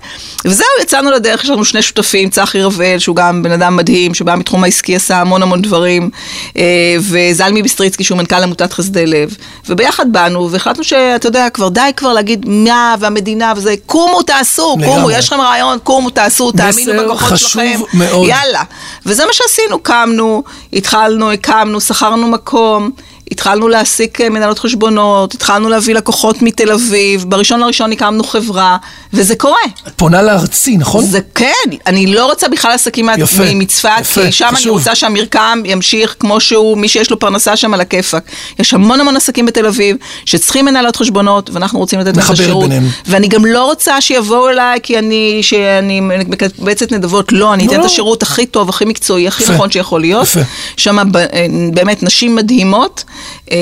וזהו, 0.44 0.66
יצאנו 0.82 1.10
לדרך, 1.10 1.44
יש 1.44 1.50
לנו 1.50 1.64
שני 1.64 1.82
שותפים, 1.82 2.30
צחי 2.30 2.62
רבל, 2.62 2.98
שהוא 2.98 3.16
גם 3.16 3.42
בן 3.42 3.52
אדם 3.52 3.76
מדהים, 3.76 4.14
שבא 4.14 4.36
מתחום 4.36 4.64
העסקי, 4.64 4.96
עשה 4.96 5.20
המון 5.20 5.42
המון 5.42 5.62
דברים, 5.62 6.10
אה, 6.56 6.96
וזלמי 7.00 7.62
ביסטריצקי, 7.62 8.04
שהוא 8.04 8.18
מנכ"ל 8.18 8.42
עמותת 8.42 8.72
חסדי 8.72 9.06
לב. 9.06 9.36
וביחד 9.68 10.12
באנו, 10.12 10.50
והחלטנו 10.50 10.84
שאתה 10.84 11.28
יודע, 11.28 11.50
כבר 11.50 11.68
די 11.68 11.90
כבר 11.96 12.12
להגיד 12.12 12.46
מה 12.70 12.94
והמדינה 13.00 13.52
וזה, 13.56 13.74
קומו, 13.86 14.22
תעשו, 14.22 14.76
קומו, 14.80 14.96
לגמרי. 14.96 15.18
יש 15.18 15.26
לכם 15.26 15.40
רעיון, 15.40 15.78
קומו, 15.78 16.10
תעשו, 16.10 16.52
תאמינו 16.52 17.14
בכוחות 17.14 17.38
שלכם. 17.38 17.80
מאוד. 17.94 18.28
יאללה. 18.28 18.62
וזה 19.06 19.26
מה 19.26 19.32
שעשינו, 19.32 19.78
קמנו, 19.82 20.42
התחלנו, 20.72 21.32
הקמנו, 21.32 21.80
שכרנו 21.80 22.28
מקום. 22.28 22.90
התחלנו 23.30 23.68
להעסיק 23.68 24.20
אה, 24.20 24.28
מנהלות 24.30 24.58
חשבונות, 24.58 25.34
התחלנו 25.34 25.68
להביא 25.68 25.94
לקוחות 25.94 26.42
מתל 26.42 26.72
אביב, 26.72 27.24
בראשון 27.28 27.60
לראשון 27.60 27.92
הקמנו 27.92 28.24
חברה, 28.24 28.76
וזה 29.12 29.36
קורה. 29.36 29.56
את 29.88 29.92
פונה 29.96 30.22
לארצי, 30.22 30.76
נכון? 30.76 31.04
זה 31.04 31.20
כן, 31.34 31.70
אני 31.86 32.06
לא 32.06 32.26
רוצה 32.26 32.48
בכלל 32.48 32.72
עסקים 32.72 33.08
מצפת, 33.54 33.90
כי 34.14 34.32
שם 34.32 34.46
אני 34.48 34.56
חשוב. 34.56 34.72
רוצה 34.72 34.94
שהמרקם 34.94 35.62
ימשיך 35.64 36.16
כמו 36.18 36.40
שהוא, 36.40 36.78
מי 36.78 36.88
שיש 36.88 37.10
לו 37.10 37.18
פרנסה 37.18 37.56
שם 37.56 37.74
על 37.74 37.80
הכיפאק. 37.80 38.22
יש 38.58 38.74
המון 38.74 39.00
המון 39.00 39.16
עסקים 39.16 39.46
בתל 39.46 39.66
אביב 39.66 39.96
שצריכים 40.24 40.64
מנהלות 40.64 40.96
חשבונות, 40.96 41.50
ואנחנו 41.50 41.78
רוצים 41.78 42.00
לתת 42.00 42.16
להם 42.16 42.26
את 42.26 42.30
השירות. 42.30 42.62
ביניהם. 42.62 42.88
ואני 43.06 43.28
גם 43.28 43.44
לא 43.44 43.64
רוצה 43.64 44.00
שיבואו 44.00 44.48
אליי 44.48 44.78
כי 44.82 44.98
אני, 44.98 45.38
שאני 45.42 46.00
מקבצת 46.00 46.92
נדבות, 46.92 47.32
לא, 47.32 47.54
אני 47.54 47.62
לא, 47.62 47.68
אתן 47.68 47.76
את 47.76 47.80
לא. 47.80 47.86
השירות 47.86 48.22
הכי 48.22 48.46
טוב, 48.46 48.68
הכי 48.68 48.84
מקצועי, 48.84 49.28
הכי 49.28 49.42
יפה, 49.42 49.52
נכון 49.52 49.70
שיכול 49.70 50.00
להיות. 50.00 50.22
יפה. 50.22 50.40
שם 50.76 50.98
אה, 50.98 51.46
באמת 51.72 52.02
נשים 52.02 52.36
מדהימות. 52.36 53.04
אה, 53.50 53.56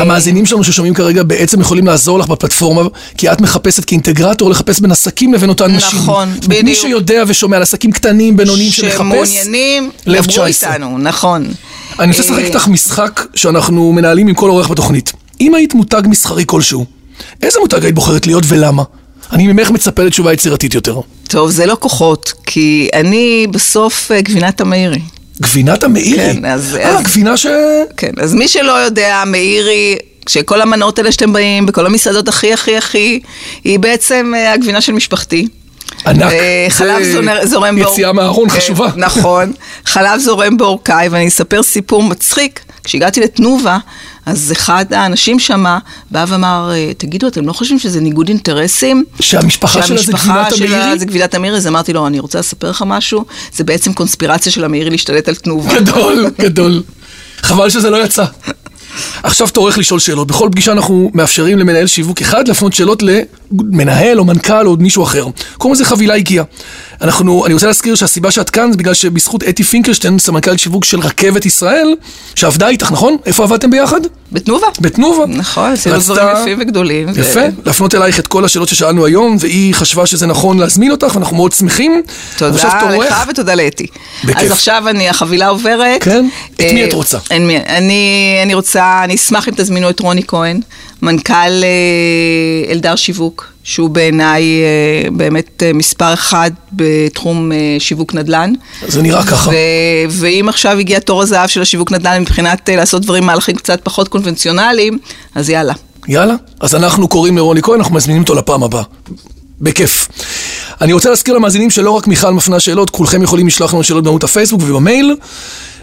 המאזינים 0.00 0.46
שלנו 0.46 0.64
ששומעים 0.64 0.94
כרגע 0.94 1.22
בעצם 1.22 1.60
יכולים 1.60 1.86
לעזור 1.86 2.18
לך 2.18 2.28
בפלטפורמה, 2.28 2.82
כי 3.18 3.32
את 3.32 3.40
מחפשת 3.40 3.84
כאינטגרטור 3.84 4.50
לחפש 4.50 4.80
בין 4.80 4.92
עסקים 4.92 5.34
לבין 5.34 5.48
אותן 5.48 5.70
נשים. 5.76 5.98
נכון, 5.98 6.28
אומרת, 6.28 6.48
מי 6.48 6.62
בדיוק. 6.62 6.78
שיודע 6.78 7.22
ושומע 7.26 7.56
על 7.56 7.62
עסקים 7.62 7.92
קטנים, 7.92 8.36
בינוניים, 8.36 8.70
שמחפש, 8.70 8.96
שמעוניינים, 8.96 9.90
דברו 10.06 10.22
19. 10.22 10.72
איתנו, 10.72 10.98
נכון. 10.98 11.46
אני 11.98 12.10
רוצה 12.10 12.22
לשחק 12.22 12.38
אה, 12.38 12.44
איתך 12.44 12.68
משחק 12.68 13.26
שאנחנו 13.34 13.92
מנהלים 13.92 14.28
עם 14.28 14.34
כל 14.34 14.50
אורח 14.50 14.70
בתוכנית. 14.70 15.12
אם 15.40 15.54
היית 15.54 15.74
מותג 15.74 16.02
מסחרי 16.06 16.44
כלשהו, 16.46 16.86
איזה 17.42 17.58
מותג 17.60 17.84
היית 17.84 17.94
בוחרת 17.94 18.26
להיות 18.26 18.44
ולמה? 18.48 18.82
אני 19.32 19.46
ממך 19.52 19.70
מצפה 19.70 20.02
לתשובה 20.02 20.32
יצירתית 20.32 20.74
יותר. 20.74 21.00
טוב, 21.28 21.50
זה 21.50 21.66
לא 21.66 21.76
כוחות, 21.80 22.32
כי 22.46 22.88
אני 22.94 23.46
בסוף 23.50 24.12
אה, 24.12 24.20
גבינת 24.20 24.60
המאירי. 24.60 25.00
גבינת 25.42 25.84
המאירי. 25.84 26.16
כן, 26.34 26.44
אז- 26.44 26.76
אה, 26.76 26.88
אז- 26.98 27.02
גבינה 27.04 27.36
ש... 27.36 27.46
כן, 27.96 28.10
אז 28.20 28.34
מי 28.34 28.48
שלא 28.48 28.72
יודע, 28.72 29.22
מאירי, 29.26 29.96
שכל 30.28 30.60
המנות 30.60 30.98
האלה 30.98 31.12
שאתם 31.12 31.32
באים, 31.32 31.66
בכל 31.66 31.86
המסעדות 31.86 32.28
הכי 32.28 32.52
הכי 32.52 32.76
הכי, 32.76 33.20
היא 33.64 33.78
בעצם 33.78 34.32
אה, 34.36 34.52
הגבינה 34.52 34.80
של 34.80 34.92
משפחתי. 34.92 35.46
ענק. 36.06 36.32
אה, 36.32 36.66
חלב 36.68 37.02
זורם. 37.44 37.78
יציאה 37.78 38.12
מהארון 38.12 38.48
כן, 38.48 38.56
חשובה. 38.56 38.88
נכון. 38.96 39.52
חלב 39.86 40.18
זורם 40.20 40.56
בעורקיי, 40.56 41.08
ואני 41.08 41.28
אספר 41.28 41.62
סיפור 41.62 42.02
מצחיק. 42.02 42.60
כשהגעתי 42.84 43.20
לתנובה, 43.20 43.78
אז 44.26 44.52
אחד 44.52 44.84
האנשים 44.92 45.38
שם 45.38 45.64
בא 46.10 46.24
ואמר, 46.28 46.70
אה, 46.74 46.92
תגידו, 46.96 47.28
אתם 47.28 47.46
לא 47.46 47.52
חושבים 47.52 47.78
שזה 47.78 48.00
ניגוד 48.00 48.28
אינטרסים? 48.28 49.04
שהמשפחה 49.20 49.82
שלה 49.82 49.96
זה 49.96 50.02
שהמשפחה 50.04 50.32
גבינת 50.32 50.56
שלה 50.56 50.76
המאירי? 50.76 50.98
זה 50.98 51.06
גבינת 51.06 51.34
המאירי, 51.34 51.56
אז 51.56 51.66
אמרתי 51.66 51.92
לו, 51.92 52.06
אני 52.06 52.18
רוצה 52.18 52.38
לספר 52.38 52.70
לך 52.70 52.84
משהו, 52.86 53.24
זה 53.52 53.64
בעצם 53.64 53.92
קונספירציה 53.92 54.52
של 54.52 54.64
המאירי 54.64 54.90
להשתלט 54.90 55.28
על 55.28 55.34
תנובה. 55.34 55.80
גדול, 55.80 56.26
גדול. 56.38 56.82
חבל 57.42 57.70
שזה 57.70 57.90
לא 57.90 58.04
יצא. 58.04 58.24
עכשיו 59.22 59.48
תורך 59.48 59.78
לשאול 59.78 60.00
שאלות. 60.00 60.26
בכל 60.26 60.48
פגישה 60.52 60.72
אנחנו 60.72 61.10
מאפשרים 61.14 61.58
למנהל 61.58 61.86
שיווק 61.86 62.20
אחד 62.20 62.48
להפנות 62.48 62.72
שאלות 62.72 63.02
למנהל 63.02 64.18
או 64.18 64.24
מנכ"ל 64.24 64.66
או 64.66 64.76
מישהו 64.78 65.02
אחר. 65.02 65.26
קוראים 65.58 65.74
לזה 65.74 65.84
חבילה 65.84 66.14
הגיעה. 66.14 66.44
אנחנו, 67.02 67.46
אני 67.46 67.54
רוצה 67.54 67.66
להזכיר 67.66 67.94
שהסיבה 67.94 68.30
שאת 68.30 68.50
כאן 68.50 68.72
זה 68.72 68.78
בגלל 68.78 68.94
שבזכות 68.94 69.42
אתי 69.42 69.62
פינקלשטיין, 69.64 70.18
סמנכ"ל 70.18 70.56
שיווק 70.56 70.84
של 70.84 71.00
רכבת 71.00 71.46
ישראל, 71.46 71.94
שעבדה 72.34 72.68
איתך, 72.68 72.92
נכון? 72.92 73.16
איפה 73.26 73.42
עבדתם 73.42 73.70
ביחד? 73.70 74.00
בתנובה. 74.32 74.66
בתנובה. 74.80 75.24
נכון, 75.26 75.72
עשינו 75.72 75.98
דברים 75.98 76.26
יפים 76.42 76.58
וגדולים. 76.60 77.08
ו- 77.14 77.20
יפה, 77.20 77.40
להפנות 77.66 77.94
אלייך 77.94 78.18
את 78.18 78.26
כל 78.26 78.44
השאלות 78.44 78.68
ששאלנו 78.68 79.06
היום, 79.06 79.36
והיא 79.40 79.74
חשבה 79.74 80.06
שזה 80.06 80.26
נכון 80.26 80.58
להזמין 80.58 80.90
אותך, 80.90 81.14
ואנחנו 81.14 81.36
מאוד 81.36 81.52
שמחים. 81.52 82.02
תודה 82.36 82.80
תורך. 82.80 83.06
לך 83.10 83.24
ותודה 83.28 83.54
לאתי. 83.54 83.86
בכיף. 84.24 84.36
אז 84.42 84.50
עכשיו 84.50 84.82
אני, 84.88 85.08
החבילה 85.08 85.48
עוברת. 85.48 86.02
כן? 86.04 86.28
את 86.54 86.60
מי 86.60 86.82
אה, 86.82 86.88
את 86.88 86.92
רוצה? 86.92 87.18
אין 87.30 87.46
מי- 87.46 87.56
אני, 87.68 88.04
אני 88.42 88.54
רוצה, 88.54 88.89
אני 89.04 89.14
אשמח 89.14 89.48
אם 89.48 89.54
תזמינו 89.56 89.90
את 89.90 90.00
רוני 90.00 90.22
כהן, 90.26 90.60
מנכ"ל 91.02 91.32
אה, 91.34 92.72
אלדר 92.72 92.96
שיווק, 92.96 93.46
שהוא 93.64 93.90
בעיניי 93.90 94.42
אה, 94.42 95.10
באמת 95.10 95.62
אה, 95.62 95.72
מספר 95.72 96.14
אחד 96.14 96.50
בתחום 96.72 97.52
שיווק 97.78 98.14
נדל"ן. 98.14 98.52
זה 98.88 99.02
נראה 99.02 99.26
ככה. 99.26 99.50
ו- 99.50 99.54
ואם 100.08 100.48
עכשיו 100.48 100.78
הגיע 100.78 100.98
תור 100.98 101.22
הזהב 101.22 101.48
של 101.48 101.62
השיווק 101.62 101.92
נדל"ן 101.92 102.20
מבחינת 102.20 102.68
לעשות 102.68 103.02
דברים, 103.02 103.24
מהלכים 103.24 103.56
קצת 103.56 103.80
פחות 103.82 104.08
קונבנציונליים, 104.08 104.98
אז 105.34 105.50
יאללה. 105.50 105.74
יאללה. 106.08 106.34
אז 106.60 106.74
אנחנו 106.74 107.08
קוראים 107.08 107.36
לרוני 107.36 107.62
כהן, 107.62 107.80
אנחנו 107.80 107.94
מזמינים 107.94 108.22
אותו 108.22 108.34
לפעם 108.34 108.62
הבאה. 108.62 108.82
בכיף. 109.60 110.08
אני 110.80 110.92
רוצה 110.92 111.10
להזכיר 111.10 111.34
למאזינים 111.34 111.70
שלא 111.70 111.90
רק 111.90 112.06
מיכל 112.06 112.30
מפנה 112.30 112.60
שאלות, 112.60 112.90
כולכם 112.90 113.22
יכולים 113.22 113.46
לשלוח 113.46 113.74
לנו 113.74 113.84
שאלות 113.84 114.04
בעמוד 114.04 114.24
הפייסבוק 114.24 114.60
ובמייל. 114.62 115.16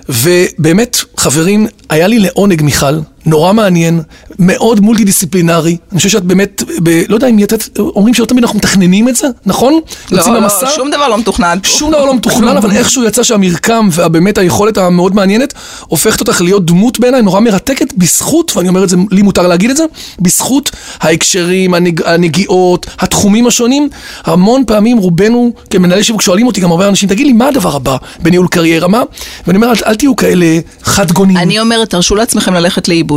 ובאמת, 0.10 0.98
חברים, 1.18 1.68
היה 1.90 2.08
לי 2.08 2.20
לעונג 2.20 2.62
מיכל, 2.62 3.00
נורא 3.28 3.54
מעניין, 3.54 4.02
מאוד 4.40 4.80
מולטי 4.80 5.04
דיסציפלינרי. 5.04 5.78
אני 5.92 5.98
חושב 5.98 6.10
שאת 6.10 6.24
באמת, 6.24 6.64
ב, 6.84 7.02
לא 7.10 7.16
יודע 7.16 7.28
אם 7.28 7.40
יתת, 7.40 7.80
אומרים 7.80 8.14
שלא 8.14 8.26
תמיד 8.26 8.44
אנחנו 8.44 8.58
מתכננים 8.58 9.10
את 9.10 9.16
זה, 9.16 9.28
נכון? 9.46 9.80
לא, 10.12 10.24
לא, 10.28 10.36
למסע? 10.36 10.68
שום 10.76 10.92
דבר 10.92 11.08
לא 11.08 11.18
מתוכנן. 11.18 11.58
שום 11.64 11.92
דבר 11.92 12.06
לא 12.06 12.16
מתוכנן, 12.16 12.58
אבל 12.58 12.72
איכשהו 12.78 13.04
יצא 13.04 13.24
שהמרקם 13.24 13.90
והבאמת 13.92 14.38
היכולת 14.38 14.78
המאוד 14.78 15.16
מעניינת 15.16 15.54
הופכת 15.88 16.20
אותך 16.20 16.42
להיות 16.42 16.66
דמות 16.66 17.00
בעיניי 17.00 17.22
נורא 17.22 17.40
מרתקת 17.40 17.94
בזכות, 17.94 18.58
ואני 18.58 18.70
אומר 18.70 18.84
את 18.84 18.90
זה, 18.90 18.98
לי 19.12 19.22
מותר 19.22 19.48
להגיד 19.48 19.70
את 19.70 19.78
זה, 19.78 19.84
בזכות 20.20 20.72
ההקשרים, 21.00 21.74
הנג, 21.74 22.02
הנגיעות, 22.06 22.86
התחומים 23.00 23.48
השונים. 23.48 23.90
המון 24.24 24.64
פעמים 24.68 24.98
רובנו 24.98 25.52
כמנהלי 25.70 26.04
שיווק 26.04 26.22
שואלים 26.22 26.48
אותי, 26.48 26.62
גם 26.62 26.72
הרבה 26.72 26.88
אנשים, 26.88 27.10
תגיד 27.10 27.28
לי, 27.28 27.34
מה 27.34 27.48
הדבר 27.48 27.76
הבא 27.76 27.98
בניהול 28.20 28.48
קריירה, 28.48 28.88
מה? 28.88 29.02
ואני 29.48 29.58
אומר, 29.58 29.68
אל, 29.68 29.76
אל 29.86 29.96
תהיו 29.96 30.16
כאלה 30.16 30.60
חד 30.84 31.12
גונים. 31.12 31.38
אני 31.38 31.60
אומרת, 31.60 31.90
תרשו 31.90 32.16
לעצמכם 32.16 32.54
ללכת 32.54 32.88
לאיבוד. 32.88 33.17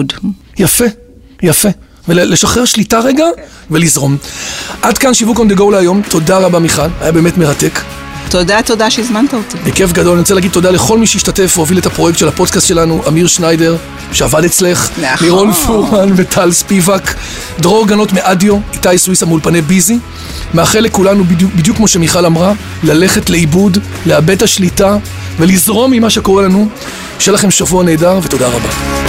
יפה, 0.58 0.84
יפה. 1.42 1.68
ולשחרר 2.08 2.64
שליטה 2.64 3.00
רגע 3.00 3.24
ולזרום. 3.70 4.16
עד 4.82 4.98
כאן 4.98 5.14
שיווק 5.14 5.38
on 5.38 5.52
the 5.52 5.58
go 5.58 5.70
להיום, 5.72 6.02
תודה 6.08 6.38
רבה 6.38 6.58
מיכל, 6.58 6.82
היה 7.00 7.12
באמת 7.12 7.38
מרתק. 7.38 7.80
תודה, 8.30 8.62
תודה 8.62 8.90
שהזמנת 8.90 9.34
אותי. 9.34 9.56
בכיף 9.64 9.92
גדול, 9.92 10.12
אני 10.12 10.20
רוצה 10.20 10.34
להגיד 10.34 10.50
תודה 10.50 10.70
לכל 10.70 10.98
מי 10.98 11.06
שהשתתף 11.06 11.52
והוביל 11.56 11.78
את 11.78 11.86
הפרויקט 11.86 12.18
של 12.18 12.28
הפודקאסט 12.28 12.68
שלנו, 12.68 13.02
אמיר 13.08 13.26
שניידר, 13.26 13.76
שעבד 14.12 14.44
אצלך, 14.44 14.90
נכון. 14.90 15.26
לירון 15.26 15.52
פורמן 15.52 16.12
וטל 16.16 16.52
ספיבק, 16.52 17.14
דרור 17.58 17.86
גנות 17.86 18.12
מאדיו, 18.12 18.58
איתי 18.72 18.98
סוויסה 18.98 19.26
מאולפני 19.26 19.62
ביזי. 19.62 19.98
מאחל 20.54 20.80
לכולנו, 20.80 21.24
בדיוק, 21.24 21.52
בדיוק 21.54 21.76
כמו 21.76 21.88
שמיכל 21.88 22.26
אמרה, 22.26 22.52
ללכת 22.82 23.30
לאיבוד, 23.30 23.78
לאבד 24.06 24.30
את 24.30 24.42
השליטה 24.42 24.96
ולזרום 25.38 25.90
ממה 25.90 26.10
שקורה 26.10 26.42
לנו. 26.42 26.68
שיהיה 27.18 27.34
לכם 27.34 27.50
שבוע 27.50 27.84
נהדר 27.84 28.18
ותודה 28.22 28.48
רבה. 28.48 28.99